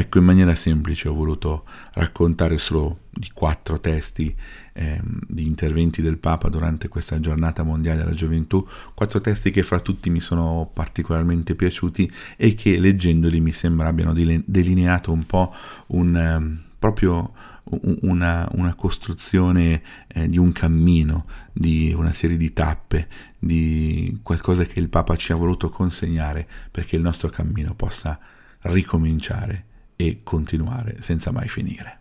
Ecco, 0.00 0.16
in 0.16 0.24
maniera 0.24 0.54
semplice 0.54 1.10
ho 1.10 1.12
voluto 1.12 1.64
raccontare 1.92 2.56
solo 2.56 3.00
di 3.10 3.30
quattro 3.34 3.78
testi 3.80 4.34
eh, 4.72 4.98
di 5.28 5.46
interventi 5.46 6.00
del 6.00 6.16
Papa 6.16 6.48
durante 6.48 6.88
questa 6.88 7.20
giornata 7.20 7.64
mondiale 7.64 7.98
della 7.98 8.14
gioventù, 8.14 8.66
quattro 8.94 9.20
testi 9.20 9.50
che 9.50 9.62
fra 9.62 9.78
tutti 9.78 10.08
mi 10.08 10.20
sono 10.20 10.70
particolarmente 10.72 11.54
piaciuti 11.54 12.10
e 12.38 12.54
che 12.54 12.78
leggendoli 12.78 13.42
mi 13.42 13.52
sembra 13.52 13.88
abbiano 13.88 14.14
delineato 14.14 15.12
un 15.12 15.26
po' 15.26 15.54
un 15.88 16.16
eh, 16.16 16.68
proprio 16.78 17.34
una, 17.64 18.48
una 18.52 18.74
costruzione 18.74 19.82
eh, 20.08 20.28
di 20.28 20.38
un 20.38 20.50
cammino, 20.52 21.26
di 21.52 21.92
una 21.94 22.14
serie 22.14 22.38
di 22.38 22.54
tappe, 22.54 23.06
di 23.38 24.18
qualcosa 24.22 24.64
che 24.64 24.80
il 24.80 24.88
Papa 24.88 25.14
ci 25.16 25.32
ha 25.32 25.36
voluto 25.36 25.68
consegnare 25.68 26.48
perché 26.70 26.96
il 26.96 27.02
nostro 27.02 27.28
cammino 27.28 27.74
possa 27.74 28.18
ricominciare 28.60 29.66
e 30.00 30.20
continuare 30.22 30.96
senza 31.00 31.30
mai 31.30 31.48
finire. 31.48 31.99